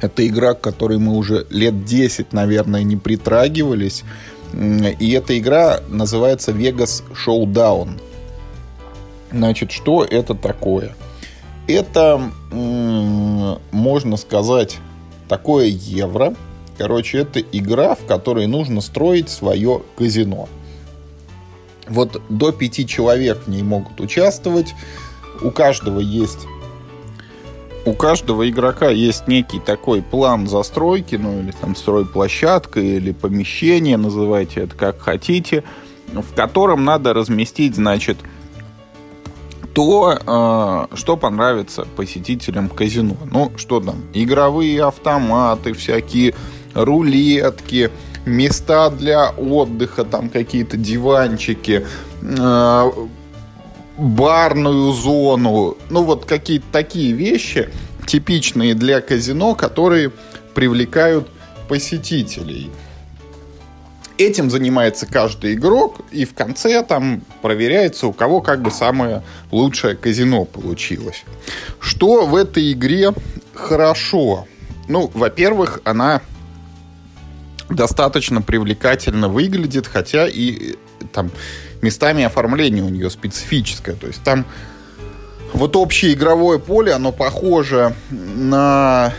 Это 0.00 0.26
игра, 0.26 0.54
к 0.54 0.60
которой 0.60 0.98
мы 0.98 1.16
уже 1.16 1.46
лет 1.50 1.84
10, 1.84 2.32
наверное, 2.32 2.82
не 2.82 2.96
притрагивались. 2.96 4.02
И 4.52 5.12
эта 5.12 5.38
игра 5.38 5.80
называется 5.88 6.50
Vegas 6.50 7.04
Showdown. 7.26 8.00
Значит, 9.30 9.70
что 9.72 10.04
это 10.04 10.34
такое? 10.34 10.96
Это, 11.66 12.20
можно 12.50 14.16
сказать, 14.16 14.78
такое 15.28 15.66
евро, 15.66 16.34
Короче, 16.78 17.18
это 17.18 17.40
игра, 17.40 17.94
в 17.94 18.04
которой 18.06 18.46
нужно 18.46 18.80
строить 18.80 19.30
свое 19.30 19.82
казино. 19.96 20.48
Вот 21.88 22.20
до 22.28 22.50
пяти 22.50 22.86
человек 22.86 23.42
в 23.44 23.48
ней 23.48 23.62
могут 23.62 24.00
участвовать. 24.00 24.74
У 25.42 25.50
каждого 25.50 26.00
есть 26.00 26.46
у 27.86 27.92
каждого 27.92 28.48
игрока 28.48 28.88
есть 28.88 29.28
некий 29.28 29.60
такой 29.60 30.00
план 30.00 30.46
застройки, 30.46 31.16
ну 31.16 31.40
или 31.40 31.52
там 31.52 31.76
стройплощадка, 31.76 32.80
или 32.80 33.12
помещение, 33.12 33.98
называйте 33.98 34.60
это 34.60 34.74
как 34.74 35.00
хотите, 35.00 35.64
в 36.06 36.34
котором 36.34 36.84
надо 36.84 37.12
разместить, 37.12 37.74
значит, 37.74 38.16
то, 39.74 40.16
э, 40.90 40.96
что 40.96 41.16
понравится 41.16 41.86
посетителям 41.96 42.68
казино. 42.68 43.16
Ну, 43.30 43.52
что 43.56 43.80
там, 43.80 43.96
игровые 44.14 44.84
автоматы, 44.84 45.74
всякие 45.74 46.34
рулетки, 46.74 47.90
места 48.26 48.90
для 48.90 49.30
отдыха, 49.30 50.04
там 50.04 50.28
какие-то 50.28 50.76
диванчики, 50.76 51.86
э, 52.22 52.90
барную 53.96 54.92
зону, 54.92 55.76
ну 55.90 56.02
вот 56.02 56.24
какие-то 56.24 56.66
такие 56.72 57.12
вещи, 57.12 57.70
типичные 58.06 58.74
для 58.74 59.00
казино, 59.00 59.54
которые 59.54 60.10
привлекают 60.54 61.28
посетителей. 61.68 62.70
Этим 64.16 64.48
занимается 64.48 65.06
каждый 65.06 65.54
игрок, 65.54 65.96
и 66.12 66.24
в 66.24 66.34
конце 66.34 66.84
там 66.84 67.22
проверяется, 67.42 68.06
у 68.06 68.12
кого 68.12 68.40
как 68.40 68.62
бы 68.62 68.70
самое 68.70 69.22
лучшее 69.50 69.96
казино 69.96 70.44
получилось. 70.44 71.24
Что 71.80 72.24
в 72.24 72.36
этой 72.36 72.72
игре 72.72 73.12
хорошо? 73.54 74.46
Ну, 74.86 75.10
во-первых, 75.14 75.80
она 75.84 76.20
достаточно 77.68 78.42
привлекательно 78.42 79.28
выглядит, 79.28 79.86
хотя 79.86 80.26
и 80.28 80.74
там 81.12 81.30
местами 81.82 82.24
оформление 82.24 82.82
у 82.82 82.88
нее 82.88 83.10
специфическое. 83.10 83.94
То 83.94 84.06
есть 84.06 84.22
там 84.22 84.44
вот 85.52 85.76
общее 85.76 86.14
игровое 86.14 86.58
поле, 86.58 86.92
оно 86.92 87.12
похоже 87.12 87.94
на 88.10 89.12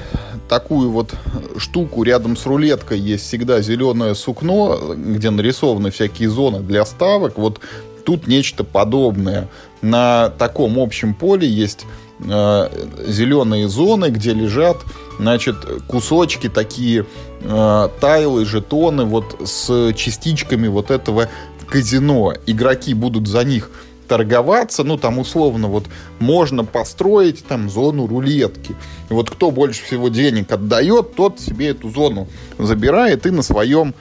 такую 0.50 0.91
вот 0.91 1.16
штуку 1.58 2.04
рядом 2.04 2.38
с 2.38 2.46
рулеткой 2.46 3.00
есть 3.00 3.26
всегда 3.26 3.62
зеленое 3.62 4.16
сукно, 4.16 4.96
где 4.96 5.30
нарисованы 5.30 5.91
всякие 5.91 6.30
зоны 6.30 6.60
для 6.60 6.86
ставок. 6.86 7.38
Вот 7.38 7.62
тут 8.04 8.28
нечто 8.28 8.64
подобное. 8.64 9.48
На 9.82 10.30
таком 10.30 10.80
общем 10.80 11.14
поле 11.14 11.48
есть 11.48 11.86
э, 11.86 12.05
зеленые 12.20 13.68
зоны, 13.68 14.09
где 14.09 14.34
лежат 14.34 14.78
значит, 15.20 15.55
кусочки 15.88 16.49
такие, 16.49 17.05
э, 17.41 17.89
тайлы, 17.99 18.45
жетоны 18.45 19.05
вот 19.05 19.41
с 19.45 19.93
частичками 19.93 20.68
вот 20.68 20.91
этого 20.91 21.30
казино. 21.68 22.34
Игроки 22.45 22.93
будут 22.93 23.28
за 23.28 23.43
них 23.43 23.70
торговаться, 24.07 24.84
ну, 24.84 24.97
там, 24.97 25.18
условно, 25.18 25.68
вот, 25.68 25.86
можно 26.20 26.63
построить 26.63 27.45
там 27.45 27.70
зону 27.70 28.05
рулетки. 28.05 28.76
И 29.09 29.13
вот 29.13 29.32
кто 29.32 29.49
больше 29.49 29.84
всего 29.84 30.09
денег 30.09 30.51
отдает, 30.51 31.16
тот 31.16 31.39
себе 31.39 31.70
эту 31.70 31.89
зону 31.89 32.28
забирает 32.59 33.26
и 33.26 33.32
на 33.32 33.41
своем 33.41 33.95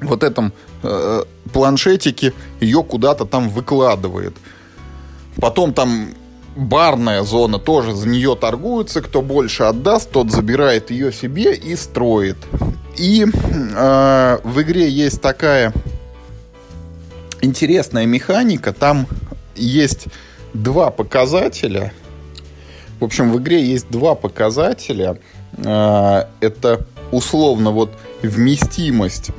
вот 0.00 0.24
этом 0.24 0.52
э, 0.82 1.22
планшетике 1.52 2.32
ее 2.60 2.82
куда-то 2.82 3.26
там 3.26 3.48
выкладывает. 3.48 4.34
Потом 5.40 5.72
там 5.72 6.08
барная 6.56 7.22
зона 7.22 7.58
тоже 7.58 7.94
за 7.94 8.08
нее 8.08 8.34
торгуется. 8.34 9.02
Кто 9.02 9.22
больше 9.22 9.64
отдаст, 9.64 10.10
тот 10.10 10.32
забирает 10.32 10.90
ее 10.90 11.12
себе 11.12 11.54
и 11.54 11.76
строит. 11.76 12.38
И 12.96 13.24
э, 13.24 14.38
в 14.42 14.62
игре 14.62 14.88
есть 14.88 15.20
такая 15.20 15.72
интересная 17.42 18.06
механика. 18.06 18.72
Там 18.72 19.06
есть 19.54 20.06
два 20.54 20.90
показателя. 20.90 21.92
В 22.98 23.04
общем, 23.04 23.30
в 23.30 23.38
игре 23.38 23.62
есть 23.62 23.90
два 23.90 24.14
показателя. 24.14 25.18
Э, 25.58 26.24
это 26.40 26.86
условно 27.12 27.70
вот 27.70 27.90
вместимость 28.22 29.30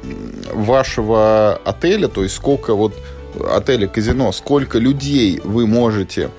вашего 0.53 1.59
отеля, 1.65 2.07
то 2.07 2.23
есть 2.23 2.35
сколько 2.35 2.75
вот 2.75 2.93
отеля 3.51 3.87
казино, 3.87 4.31
сколько 4.31 4.77
людей 4.77 5.41
вы 5.43 5.67
можете 5.67 6.29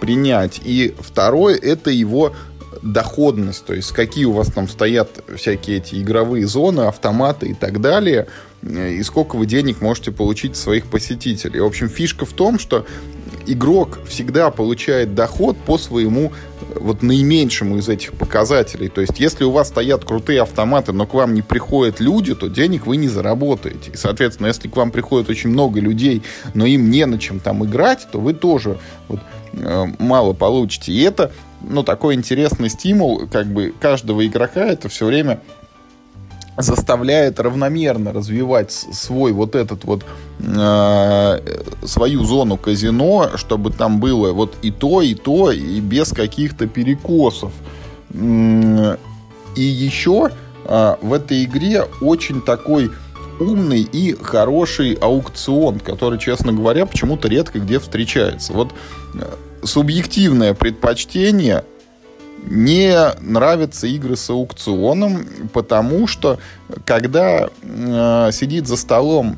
принять. 0.00 0.60
И 0.64 0.94
второе, 0.98 1.56
это 1.56 1.90
его 1.90 2.32
доходность, 2.82 3.64
то 3.64 3.74
есть 3.74 3.90
какие 3.92 4.24
у 4.24 4.32
вас 4.32 4.52
там 4.52 4.68
стоят 4.68 5.10
всякие 5.36 5.78
эти 5.78 5.96
игровые 5.96 6.46
зоны, 6.46 6.82
автоматы 6.82 7.48
и 7.48 7.54
так 7.54 7.80
далее, 7.80 8.28
и 8.62 9.02
сколько 9.02 9.36
вы 9.36 9.46
денег 9.46 9.80
можете 9.80 10.12
получить 10.12 10.56
своих 10.56 10.86
посетителей. 10.86 11.60
В 11.60 11.66
общем, 11.66 11.88
фишка 11.88 12.24
в 12.24 12.32
том, 12.32 12.58
что 12.58 12.86
игрок 13.46 13.98
всегда 14.06 14.50
получает 14.50 15.14
доход 15.14 15.56
по 15.56 15.78
своему 15.78 16.32
вот 16.74 17.02
наименьшему 17.02 17.78
из 17.78 17.88
этих 17.88 18.12
показателей. 18.14 18.88
То 18.88 19.00
есть, 19.00 19.18
если 19.18 19.44
у 19.44 19.50
вас 19.50 19.68
стоят 19.68 20.04
крутые 20.04 20.42
автоматы, 20.42 20.92
но 20.92 21.06
к 21.06 21.14
вам 21.14 21.34
не 21.34 21.42
приходят 21.42 22.00
люди, 22.00 22.34
то 22.34 22.48
денег 22.48 22.86
вы 22.86 22.96
не 22.96 23.08
заработаете. 23.08 23.92
И, 23.92 23.96
соответственно, 23.96 24.48
если 24.48 24.68
к 24.68 24.76
вам 24.76 24.90
приходит 24.90 25.30
очень 25.30 25.50
много 25.50 25.80
людей, 25.80 26.22
но 26.54 26.66
им 26.66 26.90
не 26.90 27.06
на 27.06 27.18
чем 27.18 27.40
там 27.40 27.64
играть, 27.64 28.06
то 28.10 28.20
вы 28.20 28.34
тоже 28.34 28.78
вот, 29.08 29.20
мало 29.98 30.32
получите. 30.32 30.92
И 30.92 31.02
это, 31.02 31.32
ну, 31.62 31.82
такой 31.82 32.14
интересный 32.14 32.68
стимул, 32.68 33.26
как 33.30 33.46
бы 33.46 33.74
каждого 33.80 34.26
игрока 34.26 34.64
это 34.64 34.88
все 34.88 35.06
время 35.06 35.40
заставляет 36.58 37.38
равномерно 37.38 38.12
развивать 38.12 38.72
свой 38.72 39.32
вот 39.32 39.54
этот 39.54 39.84
вот 39.84 40.04
э, 40.40 41.40
свою 41.84 42.24
зону 42.24 42.56
казино, 42.56 43.30
чтобы 43.36 43.70
там 43.70 44.00
было 44.00 44.32
вот 44.32 44.56
и 44.62 44.72
то, 44.72 45.00
и 45.00 45.14
то, 45.14 45.52
и 45.52 45.80
без 45.80 46.10
каких-то 46.10 46.66
перекосов. 46.66 47.52
И 48.12 49.62
еще 49.62 50.30
э, 50.64 50.96
в 51.00 51.12
этой 51.12 51.44
игре 51.44 51.84
очень 52.00 52.42
такой 52.42 52.90
умный 53.38 53.82
и 53.82 54.16
хороший 54.20 54.94
аукцион, 54.94 55.78
который, 55.78 56.18
честно 56.18 56.52
говоря, 56.52 56.86
почему-то 56.86 57.28
редко 57.28 57.60
где 57.60 57.78
встречается. 57.78 58.52
Вот 58.52 58.72
э, 59.14 59.20
субъективное 59.62 60.54
предпочтение 60.54 61.64
не 62.44 62.94
нравятся 63.20 63.86
игры 63.86 64.16
с 64.16 64.30
аукционом, 64.30 65.26
потому 65.52 66.06
что 66.06 66.38
когда 66.84 67.48
э, 67.62 68.30
сидит 68.32 68.66
за 68.66 68.76
столом 68.76 69.36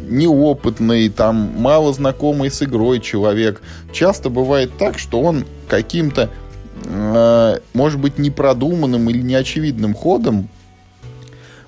неопытный, 0.00 1.08
там, 1.08 1.54
мало 1.56 1.92
знакомый 1.92 2.50
с 2.50 2.62
игрой 2.62 3.00
человек, 3.00 3.60
часто 3.92 4.30
бывает 4.30 4.76
так, 4.78 4.98
что 4.98 5.20
он 5.20 5.44
каким-то, 5.68 6.30
э, 6.84 7.58
может 7.74 8.00
быть, 8.00 8.18
непродуманным 8.18 9.10
или 9.10 9.20
неочевидным 9.20 9.94
ходом, 9.94 10.48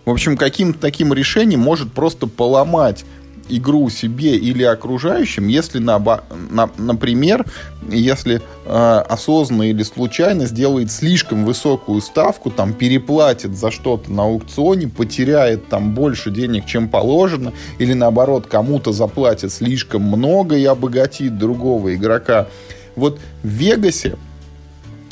в 0.04 0.10
общем, 0.10 0.36
каким-то 0.36 0.80
таким 0.80 1.12
решением 1.12 1.60
может 1.60 1.92
просто 1.92 2.26
поломать 2.26 3.04
игру 3.48 3.90
себе 3.90 4.36
или 4.36 4.62
окружающим, 4.62 5.48
если, 5.48 5.78
на, 5.78 5.98
на, 5.98 6.70
например, 6.76 7.44
если 7.88 8.40
э, 8.64 9.04
осознанно 9.08 9.64
или 9.64 9.82
случайно 9.82 10.46
сделает 10.46 10.90
слишком 10.90 11.44
высокую 11.44 12.00
ставку, 12.00 12.50
там 12.50 12.72
переплатит 12.72 13.56
за 13.56 13.70
что-то 13.70 14.10
на 14.12 14.24
аукционе, 14.24 14.88
потеряет 14.88 15.68
там 15.68 15.94
больше 15.94 16.30
денег, 16.30 16.66
чем 16.66 16.88
положено, 16.88 17.52
или 17.78 17.92
наоборот 17.92 18.46
кому-то 18.46 18.92
заплатит 18.92 19.52
слишком 19.52 20.02
много 20.02 20.56
и 20.56 20.64
обогатит 20.64 21.38
другого 21.38 21.94
игрока. 21.94 22.48
Вот 22.96 23.18
в 23.42 23.48
Вегасе 23.48 24.16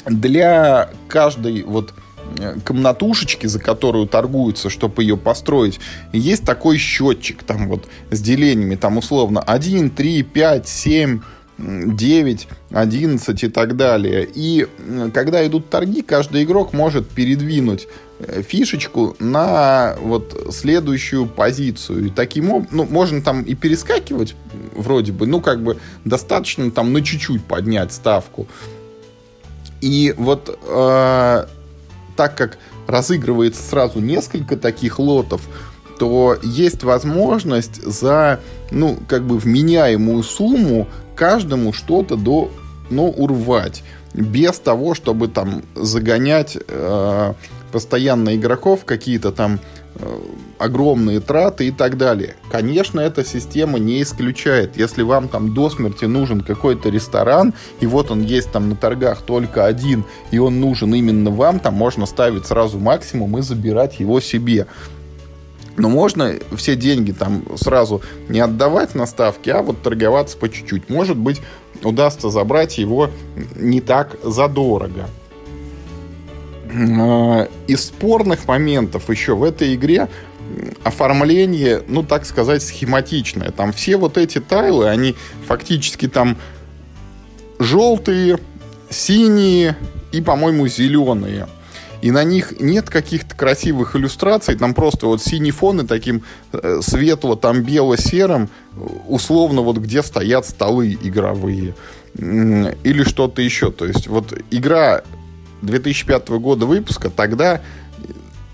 для 0.07 0.91
каждой 1.09 1.62
вот 1.62 1.95
комнатушечки, 2.64 3.47
за 3.47 3.59
которую 3.59 4.07
торгуются, 4.07 4.70
чтобы 4.70 5.03
ее 5.03 5.16
построить, 5.16 5.81
есть 6.12 6.45
такой 6.45 6.78
счетчик 6.78 7.43
там 7.43 7.68
вот 7.68 7.87
с 8.11 8.20
делениями, 8.20 8.76
там 8.76 8.99
условно 8.99 9.41
1, 9.41 9.91
3, 9.91 10.22
5, 10.22 10.68
7, 10.68 11.20
9, 11.61 12.49
11 12.70 13.45
и 13.45 13.49
так 13.49 13.76
далее. 13.76 14.28
И 14.33 14.66
когда 15.12 15.47
идут 15.47 15.70
торги, 15.70 16.03
каждый 16.03 16.45
игрок 16.45 16.72
может 16.72 17.09
передвинуть 17.09 17.87
э, 18.18 18.43
фишечку 18.43 19.16
на 19.18 19.97
вот 20.01 20.49
следующую 20.53 21.26
позицию. 21.26 22.07
И 22.07 22.11
таким 22.11 22.51
образом, 22.51 22.76
ну, 22.76 22.85
можно 22.85 23.22
там 23.22 23.43
и 23.43 23.55
перескакивать 23.55 24.35
вроде 24.74 25.12
бы, 25.12 25.26
ну, 25.26 25.41
как 25.41 25.62
бы 25.62 25.78
достаточно 26.05 26.70
там 26.70 26.93
на 26.93 27.03
чуть-чуть 27.03 27.45
поднять 27.45 27.93
ставку. 27.93 28.47
И 29.81 30.14
вот 30.16 30.59
э, 30.66 31.47
так 32.20 32.34
как 32.34 32.58
разыгрывается 32.86 33.62
сразу 33.62 33.98
несколько 33.98 34.58
таких 34.58 34.98
лотов, 34.98 35.40
то 35.98 36.36
есть 36.42 36.84
возможность 36.84 37.82
за, 37.82 38.40
ну, 38.70 38.98
как 39.08 39.24
бы 39.24 39.38
вменяемую 39.38 40.22
сумму 40.22 40.86
каждому 41.16 41.72
что-то 41.72 42.16
до, 42.16 42.50
ну, 42.90 43.06
урвать. 43.08 43.82
Без 44.12 44.58
того, 44.58 44.94
чтобы 44.94 45.28
там 45.28 45.62
загонять 45.74 46.58
э, 46.68 47.32
постоянно 47.70 48.36
игроков 48.36 48.84
какие-то 48.84 49.32
там 49.32 49.60
Э, 49.96 50.18
огромные 50.58 51.20
траты 51.20 51.66
и 51.68 51.70
так 51.70 51.96
далее. 51.96 52.36
Конечно, 52.50 53.00
эта 53.00 53.24
система 53.24 53.78
не 53.78 54.02
исключает. 54.02 54.76
Если 54.76 55.02
вам 55.02 55.26
там 55.28 55.52
до 55.52 55.68
смерти 55.68 56.04
нужен 56.04 56.42
какой-то 56.42 56.90
ресторан, 56.90 57.54
и 57.80 57.86
вот 57.86 58.10
он 58.10 58.22
есть 58.22 58.52
там 58.52 58.68
на 58.68 58.76
торгах 58.76 59.22
только 59.22 59.64
один, 59.64 60.04
и 60.30 60.38
он 60.38 60.60
нужен 60.60 60.94
именно 60.94 61.30
вам, 61.30 61.58
там 61.58 61.74
можно 61.74 62.06
ставить 62.06 62.46
сразу 62.46 62.78
максимум 62.78 63.38
и 63.38 63.42
забирать 63.42 64.00
его 64.00 64.20
себе. 64.20 64.66
Но 65.76 65.88
можно 65.88 66.34
все 66.56 66.76
деньги 66.76 67.12
там 67.12 67.42
сразу 67.56 68.02
не 68.28 68.38
отдавать 68.40 68.94
на 68.94 69.06
ставки, 69.06 69.48
а 69.50 69.62
вот 69.62 69.82
торговаться 69.82 70.36
по 70.36 70.48
чуть-чуть. 70.48 70.88
Может 70.88 71.16
быть, 71.16 71.40
удастся 71.82 72.28
забрать 72.28 72.78
его 72.78 73.10
не 73.56 73.80
так 73.80 74.16
задорого. 74.22 75.08
А, 76.72 77.48
из 77.66 77.86
спорных 77.86 78.46
моментов 78.46 79.10
еще 79.10 79.34
в 79.34 79.42
этой 79.42 79.74
игре 79.74 80.08
оформление, 80.82 81.82
ну, 81.86 82.02
так 82.02 82.24
сказать, 82.24 82.62
схематичное. 82.62 83.50
Там 83.50 83.72
все 83.72 83.96
вот 83.96 84.18
эти 84.18 84.40
тайлы, 84.40 84.88
они 84.88 85.14
фактически 85.46 86.08
там 86.08 86.36
желтые, 87.58 88.38
синие 88.88 89.76
и, 90.12 90.20
по-моему, 90.20 90.66
зеленые. 90.66 91.46
И 92.02 92.10
на 92.10 92.24
них 92.24 92.58
нет 92.60 92.88
каких-то 92.88 93.36
красивых 93.36 93.94
иллюстраций, 93.94 94.56
там 94.56 94.72
просто 94.72 95.06
вот 95.06 95.22
синий 95.22 95.50
фон 95.50 95.82
и 95.82 95.86
таким 95.86 96.22
э, 96.52 96.80
светло, 96.82 97.36
там 97.36 97.62
бело-серым, 97.62 98.48
условно 99.06 99.60
вот 99.60 99.76
где 99.76 100.02
стоят 100.02 100.46
столы 100.46 100.98
игровые 101.00 101.74
или 102.14 103.04
что-то 103.04 103.42
еще. 103.42 103.70
То 103.70 103.84
есть 103.84 104.08
вот 104.08 104.32
игра 104.50 105.02
2005 105.62 106.28
года 106.28 106.66
выпуска, 106.66 107.11
тогда 107.11 107.61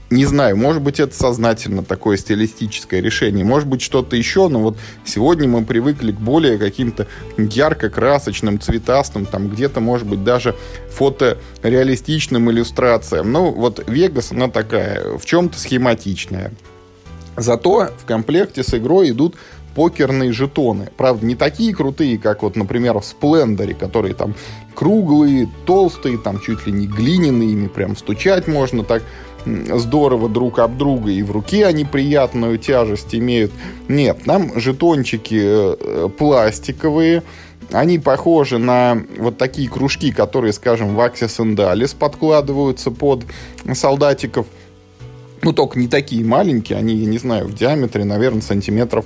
не 0.09 0.24
знаю, 0.24 0.57
может 0.57 0.82
быть, 0.82 1.00
это 1.00 1.14
сознательно 1.16 1.82
такое 1.82 2.16
стилистическое 2.16 3.00
решение, 3.00 3.44
может 3.44 3.68
быть, 3.68 3.82
что-то 3.82 4.14
еще, 4.14 4.48
но 4.48 4.61
вот 4.61 4.78
сегодня 5.04 5.48
мы 5.48 5.64
привыкли 5.64 6.12
к 6.12 6.16
более 6.16 6.59
каким-то 6.59 7.09
ярко-красочным, 7.36 8.61
цветастым, 8.61 9.26
там 9.26 9.48
где-то, 9.48 9.80
может 9.80 10.07
быть, 10.07 10.22
даже 10.22 10.54
фотореалистичным 10.90 12.50
иллюстрациям. 12.50 13.32
Ну, 13.32 13.50
вот 13.50 13.82
Вегас, 13.88 14.30
она 14.30 14.48
такая, 14.48 15.18
в 15.18 15.24
чем-то 15.24 15.59
схематичная. 15.59 16.52
Зато 17.36 17.90
в 17.98 18.07
комплекте 18.07 18.62
с 18.62 18.72
игрой 18.74 19.11
идут 19.11 19.34
покерные 19.77 20.33
жетоны. 20.33 20.89
Правда, 20.97 21.27
не 21.27 21.37
такие 21.37 21.74
крутые, 21.74 22.18
как 22.18 22.43
вот, 22.43 22.57
например, 22.57 22.99
в 22.99 23.05
Сплендере, 23.05 23.74
которые 23.74 24.14
там 24.14 24.35
круглые, 24.74 25.49
толстые, 25.66 26.16
там 26.16 26.41
чуть 26.41 26.66
ли 26.66 26.72
не 26.72 26.87
глиняные, 26.87 27.53
ими 27.53 27.68
прям 27.68 27.95
стучать 27.95 28.49
можно 28.49 28.83
так 28.83 29.03
здорово 29.45 30.29
друг 30.29 30.59
об 30.59 30.79
друга, 30.79 31.11
и 31.11 31.22
в 31.22 31.31
руке 31.31 31.66
они 31.66 31.85
приятную 31.85 32.59
тяжесть 32.59 33.14
имеют. 33.14 33.53
Нет, 33.87 34.27
нам 34.27 34.59
жетончики 34.59 35.41
э, 35.41 36.09
пластиковые, 36.09 37.22
они 37.70 37.99
похожи 37.99 38.57
на 38.57 39.03
вот 39.18 39.37
такие 39.37 39.68
кружки, 39.68 40.11
которые, 40.11 40.55
скажем, 40.55 40.97
в 40.97 41.01
Axis 41.01 41.39
and 41.39 41.57
Alice 41.57 41.95
подкладываются 41.97 42.91
под 42.91 43.24
солдатиков. 43.74 44.47
Ну, 45.43 45.53
только 45.53 45.79
не 45.79 45.87
такие 45.87 46.24
маленькие, 46.24 46.79
они, 46.79 46.95
я 46.95 47.07
не 47.07 47.18
знаю, 47.18 47.47
в 47.47 47.55
диаметре, 47.55 48.05
наверное, 48.05 48.41
сантиметров 48.41 49.05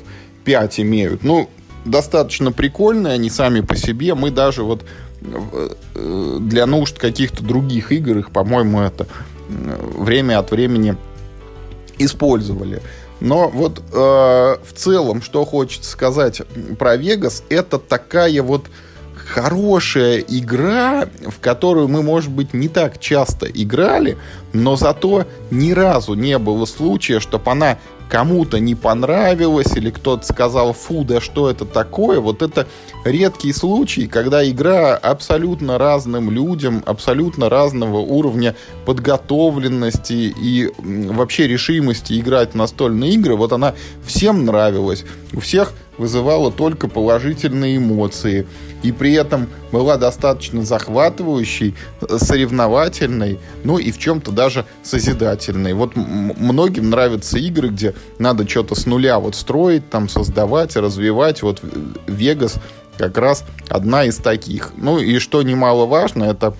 5 0.50 0.80
имеют. 0.80 1.22
Ну, 1.22 1.48
достаточно 1.84 2.50
прикольные 2.50 3.14
они 3.14 3.30
сами 3.30 3.60
по 3.60 3.76
себе. 3.76 4.16
Мы 4.16 4.32
даже 4.32 4.64
вот 4.64 4.84
э, 5.22 6.38
для 6.40 6.66
нужд 6.66 6.98
каких-то 6.98 7.44
других 7.44 7.92
игр 7.92 8.18
их, 8.18 8.32
по-моему, 8.32 8.80
это 8.80 9.06
время 9.48 10.40
от 10.40 10.50
времени 10.50 10.96
использовали. 11.98 12.82
Но 13.20 13.48
вот 13.48 13.78
э, 13.78 13.94
в 13.94 14.72
целом, 14.74 15.22
что 15.22 15.44
хочется 15.44 15.88
сказать 15.88 16.42
про 16.80 16.96
Вегас, 16.96 17.44
это 17.48 17.78
такая 17.78 18.42
вот 18.42 18.66
хорошая 19.14 20.18
игра, 20.18 21.08
в 21.28 21.38
которую 21.38 21.86
мы, 21.86 22.02
может 22.02 22.32
быть, 22.32 22.54
не 22.54 22.66
так 22.66 22.98
часто 22.98 23.46
играли, 23.46 24.18
но 24.52 24.74
зато 24.74 25.26
ни 25.52 25.70
разу 25.70 26.14
не 26.14 26.38
было 26.38 26.64
случая, 26.64 27.20
чтобы 27.20 27.52
она 27.52 27.78
кому-то 28.10 28.58
не 28.58 28.74
понравилось, 28.74 29.76
или 29.76 29.90
кто-то 29.90 30.26
сказал, 30.26 30.72
фу, 30.72 31.04
да 31.04 31.20
что 31.20 31.48
это 31.48 31.64
такое, 31.64 32.20
вот 32.20 32.42
это 32.42 32.66
редкий 33.04 33.52
случай, 33.52 34.08
когда 34.08 34.46
игра 34.48 34.96
абсолютно 34.96 35.78
разным 35.78 36.30
людям, 36.30 36.82
абсолютно 36.86 37.48
разного 37.48 37.98
уровня 37.98 38.56
подготовленности 38.84 40.34
и 40.36 40.70
вообще 40.78 41.46
решимости 41.46 42.18
играть 42.18 42.52
в 42.52 42.56
настольные 42.56 43.12
игры, 43.12 43.36
вот 43.36 43.52
она 43.52 43.74
всем 44.04 44.44
нравилась. 44.44 45.04
У 45.32 45.40
всех 45.40 45.72
вызывала 45.96 46.50
только 46.50 46.88
положительные 46.88 47.76
эмоции. 47.76 48.46
И 48.82 48.92
при 48.92 49.12
этом 49.12 49.48
была 49.72 49.96
достаточно 49.96 50.64
захватывающей, 50.64 51.74
соревновательной, 52.08 53.38
ну 53.64 53.78
и 53.78 53.90
в 53.90 53.98
чем-то 53.98 54.32
даже 54.32 54.64
созидательной. 54.82 55.74
Вот 55.74 55.96
многим 55.96 56.90
нравятся 56.90 57.38
игры, 57.38 57.68
где 57.68 57.94
надо 58.18 58.48
что-то 58.48 58.74
с 58.74 58.86
нуля 58.86 59.18
вот 59.18 59.34
строить, 59.34 59.90
там 59.90 60.08
создавать, 60.08 60.76
развивать. 60.76 61.42
Вот 61.42 61.62
Вегас 62.06 62.56
как 62.96 63.18
раз 63.18 63.44
одна 63.68 64.04
из 64.04 64.16
таких. 64.16 64.72
Ну 64.76 64.98
и 64.98 65.18
что 65.18 65.42
немаловажно, 65.42 66.24
это 66.24 66.54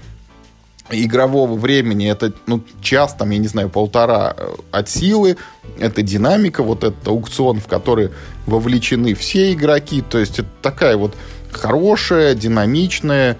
игрового 0.90 1.54
времени 1.54 2.10
это 2.10 2.32
ну, 2.46 2.62
час, 2.80 3.14
там, 3.14 3.30
я 3.30 3.38
не 3.38 3.48
знаю, 3.48 3.68
полтора 3.68 4.34
э, 4.36 4.54
от 4.70 4.88
силы, 4.88 5.36
это 5.78 6.02
динамика, 6.02 6.62
вот 6.62 6.84
этот 6.84 7.06
аукцион, 7.06 7.60
в 7.60 7.66
который 7.66 8.10
вовлечены 8.46 9.14
все 9.14 9.52
игроки, 9.52 10.02
то 10.02 10.18
есть 10.18 10.40
это 10.40 10.48
такая 10.62 10.96
вот 10.96 11.14
хорошая, 11.52 12.34
динамичная, 12.34 13.38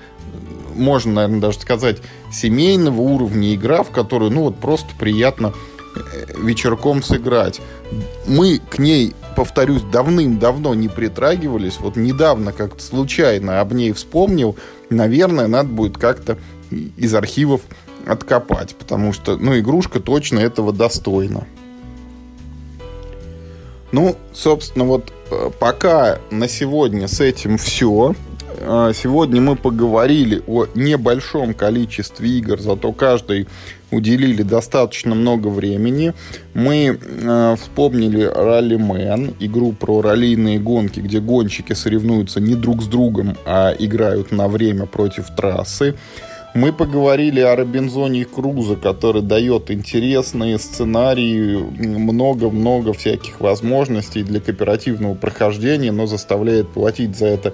можно, 0.74 1.12
наверное, 1.12 1.40
даже 1.40 1.60
сказать, 1.60 1.98
семейного 2.32 3.00
уровня 3.00 3.54
игра, 3.54 3.82
в 3.82 3.90
которую, 3.90 4.30
ну, 4.30 4.42
вот 4.44 4.56
просто 4.56 4.88
приятно 4.98 5.52
э, 5.94 6.26
вечерком 6.38 7.02
сыграть. 7.02 7.60
Мы 8.26 8.60
к 8.70 8.78
ней, 8.78 9.14
повторюсь, 9.36 9.82
давным-давно 9.82 10.74
не 10.74 10.88
притрагивались. 10.88 11.78
Вот 11.80 11.96
недавно 11.96 12.52
как-то 12.52 12.82
случайно 12.82 13.60
об 13.60 13.72
ней 13.72 13.92
вспомнил. 13.92 14.56
Наверное, 14.88 15.46
надо 15.46 15.68
будет 15.68 15.98
как-то 15.98 16.38
из 16.70 17.14
архивов 17.14 17.62
откопать, 18.06 18.76
потому 18.76 19.12
что, 19.12 19.36
ну, 19.36 19.58
игрушка 19.58 20.00
точно 20.00 20.38
этого 20.38 20.72
достойна. 20.72 21.46
Ну, 23.92 24.16
собственно, 24.32 24.84
вот 24.84 25.12
э, 25.30 25.50
пока 25.58 26.18
на 26.30 26.48
сегодня 26.48 27.08
с 27.08 27.20
этим 27.20 27.58
все. 27.58 28.14
а, 28.60 28.92
сегодня 28.92 29.40
мы 29.40 29.56
поговорили 29.56 30.42
о 30.46 30.66
небольшом 30.74 31.54
количестве 31.54 32.28
игр, 32.38 32.60
зато 32.60 32.92
каждый 32.92 33.48
уделили 33.90 34.42
достаточно 34.42 35.14
много 35.16 35.48
времени. 35.48 36.12
Мы 36.54 36.98
э, 37.00 37.56
вспомнили 37.60 38.30
Rallyman, 38.32 39.34
игру 39.40 39.72
про 39.72 40.02
раллийные 40.02 40.60
гонки, 40.60 41.00
где 41.00 41.20
гонщики 41.20 41.72
соревнуются 41.72 42.40
не 42.40 42.54
друг 42.54 42.82
с 42.82 42.86
другом, 42.86 43.36
а 43.44 43.74
играют 43.76 44.30
на 44.30 44.46
время 44.46 44.86
против 44.86 45.34
трассы. 45.34 45.96
Мы 46.52 46.72
поговорили 46.72 47.38
о 47.40 47.54
Робинзоне 47.54 48.24
Круза, 48.24 48.74
который 48.74 49.22
дает 49.22 49.70
интересные 49.70 50.58
сценарии, 50.58 51.56
много-много 51.56 52.92
всяких 52.92 53.40
возможностей 53.40 54.24
для 54.24 54.40
кооперативного 54.40 55.14
прохождения, 55.14 55.92
но 55.92 56.06
заставляет 56.06 56.68
платить 56.68 57.16
за 57.16 57.26
это 57.26 57.52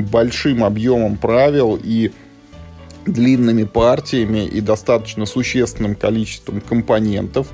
большим 0.00 0.64
объемом 0.64 1.18
правил 1.18 1.78
и 1.80 2.10
длинными 3.06 3.62
партиями 3.62 4.44
и 4.44 4.60
достаточно 4.60 5.24
существенным 5.24 5.94
количеством 5.94 6.60
компонентов. 6.60 7.48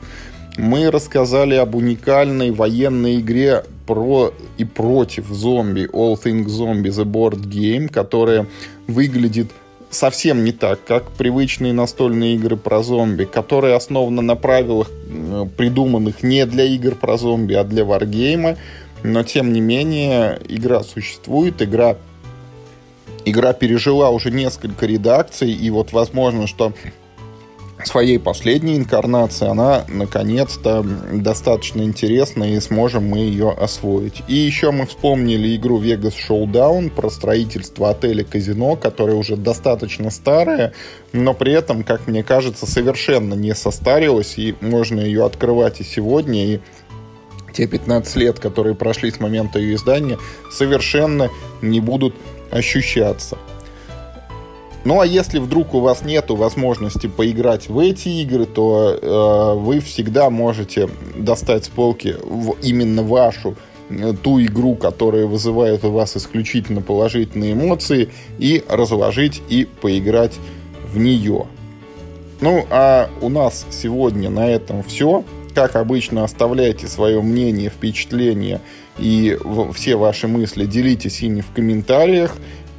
Мы 0.57 0.91
рассказали 0.91 1.55
об 1.55 1.75
уникальной 1.75 2.51
военной 2.51 3.21
игре 3.21 3.63
про 3.87 4.33
и 4.57 4.65
против 4.65 5.27
зомби 5.29 5.89
All 5.93 6.17
Things 6.21 6.47
Zombie 6.47 6.91
The 6.91 7.05
Board 7.05 7.43
Game, 7.45 7.89
которая 7.89 8.47
выглядит 8.87 9.51
совсем 9.91 10.45
не 10.45 10.53
так, 10.53 10.85
как 10.85 11.11
привычные 11.13 11.73
настольные 11.73 12.35
игры 12.35 12.57
про 12.57 12.83
зомби, 12.83 13.25
которая 13.25 13.77
основана 13.77 14.23
на 14.23 14.37
правилах, 14.37 14.91
э, 14.91 15.47
придуманных 15.57 16.23
не 16.23 16.47
для 16.47 16.65
игр 16.65 16.95
про 16.95 17.17
зомби, 17.17 17.55
а 17.55 17.65
для 17.65 17.85
варгейма. 17.85 18.57
Но, 19.03 19.23
тем 19.23 19.53
не 19.53 19.61
менее, 19.61 20.41
игра 20.49 20.83
существует, 20.83 21.63
игра 21.63 21.97
игра 23.25 23.53
пережила 23.53 24.11
уже 24.11 24.31
несколько 24.31 24.87
редакций, 24.87 25.51
и 25.51 25.71
вот 25.71 25.93
возможно, 25.93 26.47
что 26.47 26.73
своей 27.85 28.19
последней 28.19 28.77
инкарнации 28.77 29.49
она 29.49 29.85
наконец-то 29.89 30.85
достаточно 31.13 31.83
интересна 31.83 32.45
и 32.45 32.61
сможем 32.61 33.05
мы 33.05 33.19
ее 33.19 33.51
освоить. 33.51 34.23
И 34.29 34.35
еще 34.35 34.71
мы 34.71 34.87
вспомнили 34.87 35.57
игру 35.57 35.81
Vegas 35.81 36.15
Showdown 36.29 36.91
про 36.91 37.09
строительство 37.11 37.91
отеля 37.91 38.25
казино, 38.25 38.77
которая 38.77 39.17
уже 39.17 39.37
достаточно 39.37 40.11
старая, 40.11 40.73
но 41.13 41.35
при 41.35 41.53
этом, 41.53 41.85
как 41.85 42.07
мне 42.07 42.23
кажется, 42.23 42.67
совершенно 42.67 43.35
не 43.35 43.55
состарилась, 43.55 44.39
и 44.39 44.55
можно 44.61 45.01
ее 45.01 45.25
открывать 45.25 45.81
и 45.81 45.85
сегодня, 45.85 46.55
и 46.55 46.61
те 47.53 47.67
15 47.67 48.17
лет, 48.17 48.39
которые 48.39 48.75
прошли 48.75 49.11
с 49.11 49.21
момента 49.21 49.59
ее 49.59 49.77
издания, 49.77 50.19
совершенно 50.51 51.31
не 51.63 51.81
будут 51.81 52.15
ощущаться. 52.51 53.39
Ну 54.89 55.01
а 55.01 55.07
если 55.07 55.39
вдруг 55.39 55.75
у 55.75 55.81
вас 55.81 56.03
нет 56.03 56.31
возможности 56.31 57.09
поиграть 57.09 57.69
в 57.69 57.79
эти 57.79 58.09
игры, 58.23 58.47
то 58.47 58.99
э, 58.99 59.59
вы 59.61 59.81
всегда 59.81 60.31
можете 60.31 60.89
достать 61.15 61.67
с 61.67 61.69
полки 61.69 62.17
в 62.25 62.57
именно 62.63 63.03
вашу 63.03 63.55
э, 63.91 64.15
ту 64.23 64.41
игру, 64.41 64.77
которая 64.77 65.27
вызывает 65.27 65.85
у 65.85 65.91
вас 65.91 66.17
исключительно 66.17 66.81
положительные 66.81 67.53
эмоции, 67.53 68.09
и 68.39 68.65
разложить 68.67 69.43
и 69.51 69.67
поиграть 69.67 70.33
в 70.91 70.97
нее. 70.97 71.45
Ну 72.41 72.65
а 72.71 73.11
у 73.21 73.29
нас 73.29 73.67
сегодня 73.69 74.31
на 74.31 74.49
этом 74.49 74.83
все. 74.83 75.23
Как 75.55 75.77
обычно, 75.77 76.25
оставляйте 76.25 76.87
свое 76.87 77.21
мнение, 77.21 77.69
впечатление 77.69 78.63
и 78.99 79.39
все 79.75 79.97
ваши 79.97 80.29
мысли 80.29 80.67
делитесь 80.67 81.23
ими 81.23 81.41
в 81.41 81.53
комментариях. 81.53 82.37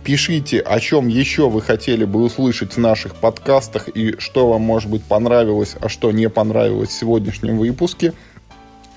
Пишите, 0.09 0.59
о 0.61 0.79
чем 0.79 1.07
еще 1.07 1.51
вы 1.51 1.61
хотели 1.61 2.03
бы 2.03 2.23
услышать 2.23 2.73
в 2.73 2.77
наших 2.79 3.13
подкастах 3.13 3.89
и 3.89 4.15
что 4.17 4.49
вам, 4.49 4.63
может 4.63 4.89
быть, 4.89 5.03
понравилось, 5.03 5.75
а 5.79 5.87
что 5.87 6.11
не 6.11 6.27
понравилось 6.29 6.89
в 6.89 6.99
сегодняшнем 6.99 7.59
выпуске. 7.59 8.13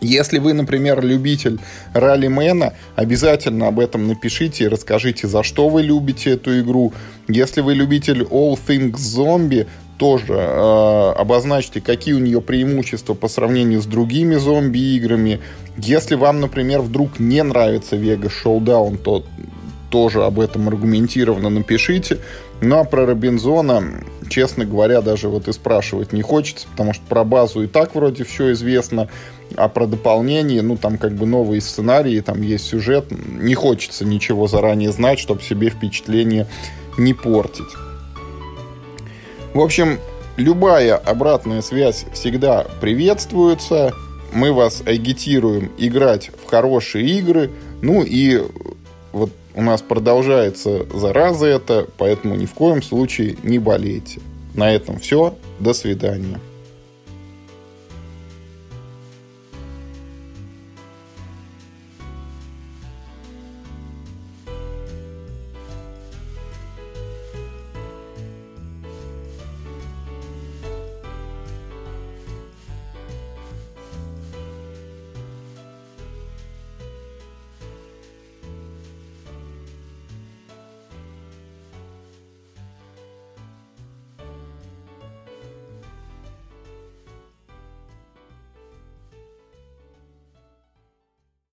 Если 0.01 0.39
вы, 0.39 0.55
например, 0.55 1.05
любитель 1.05 1.61
раллимена, 1.93 2.73
обязательно 2.97 3.69
об 3.69 3.79
этом 3.79 4.09
напишите 4.09 4.65
и 4.65 4.69
расскажите, 4.69 5.29
за 5.29 5.43
что 5.43 5.69
вы 5.69 5.83
любите 5.83 6.31
эту 6.31 6.59
игру. 6.61 6.95
Если 7.29 7.61
вы 7.61 7.75
любитель 7.75 8.23
All 8.23 8.59
Things 8.67 8.95
Zombie, 8.95 9.67
тоже 9.99 10.33
э, 10.33 11.13
обозначьте, 11.19 11.83
какие 11.83 12.15
у 12.15 12.21
нее 12.21 12.41
преимущества 12.41 13.13
по 13.13 13.29
сравнению 13.29 13.83
с 13.83 13.85
другими 13.85 14.37
зомби-играми. 14.37 15.41
Если 15.77 16.15
вам, 16.15 16.41
например, 16.41 16.81
вдруг 16.81 17.21
не 17.21 17.43
нравится 17.43 17.97
Vegas 17.97 18.33
Showdown, 18.43 18.97
то 18.97 19.27
тоже 19.93 20.25
об 20.25 20.41
этом 20.41 20.69
аргументированно 20.69 21.51
напишите. 21.51 22.19
Ну 22.63 22.79
а 22.79 22.85
про 22.85 23.05
Робинзона, 23.05 23.83
честно 24.31 24.65
говоря, 24.65 25.03
даже 25.03 25.29
вот 25.29 25.49
и 25.49 25.53
спрашивать 25.53 26.15
не 26.15 26.23
хочется, 26.23 26.67
потому 26.71 26.95
что 26.95 27.03
про 27.07 27.25
базу 27.25 27.63
и 27.63 27.67
так 27.67 27.95
вроде 27.95 28.25
все 28.25 28.53
известно, 28.53 29.11
а 29.55 29.69
про 29.69 29.87
дополнение, 29.87 30.63
ну 30.63 30.79
там 30.79 30.97
как 30.97 31.13
бы 31.13 31.27
новые 31.27 31.61
сценарии, 31.61 32.19
там 32.21 32.41
есть 32.41 32.65
сюжет, 32.65 33.09
не 33.11 33.55
хочется 33.55 34.07
ничего 34.07 34.47
заранее 34.47 34.93
знать, 34.93 35.19
чтобы 35.19 35.43
себе 35.43 35.69
впечатление 35.69 36.47
не 36.97 37.13
портить. 37.13 37.69
В 39.53 39.61
общем, 39.61 39.99
любая 40.39 40.97
обратная 40.97 41.61
связь 41.61 42.07
всегда 42.15 42.65
приветствуется. 42.81 43.93
Мы 44.33 44.55
вас 44.55 44.83
агитируем 44.87 45.71
играть 45.77 46.31
в 46.43 46.49
хорошие 46.49 47.07
игры. 47.19 47.51
Ну 47.83 48.03
и 48.03 48.43
вот 49.13 49.31
у 49.55 49.63
нас 49.63 49.83
продолжается 49.83 50.87
зараза 50.95 51.47
это, 51.47 51.87
поэтому 51.99 52.35
ни 52.35 52.47
в 52.47 52.55
коем 52.55 52.83
случае 52.83 53.37
не 53.43 53.59
болейте. 53.59 54.21
На 54.55 54.73
этом 54.73 54.99
все. 54.99 55.35
До 55.61 55.73
свидания. 55.73 56.39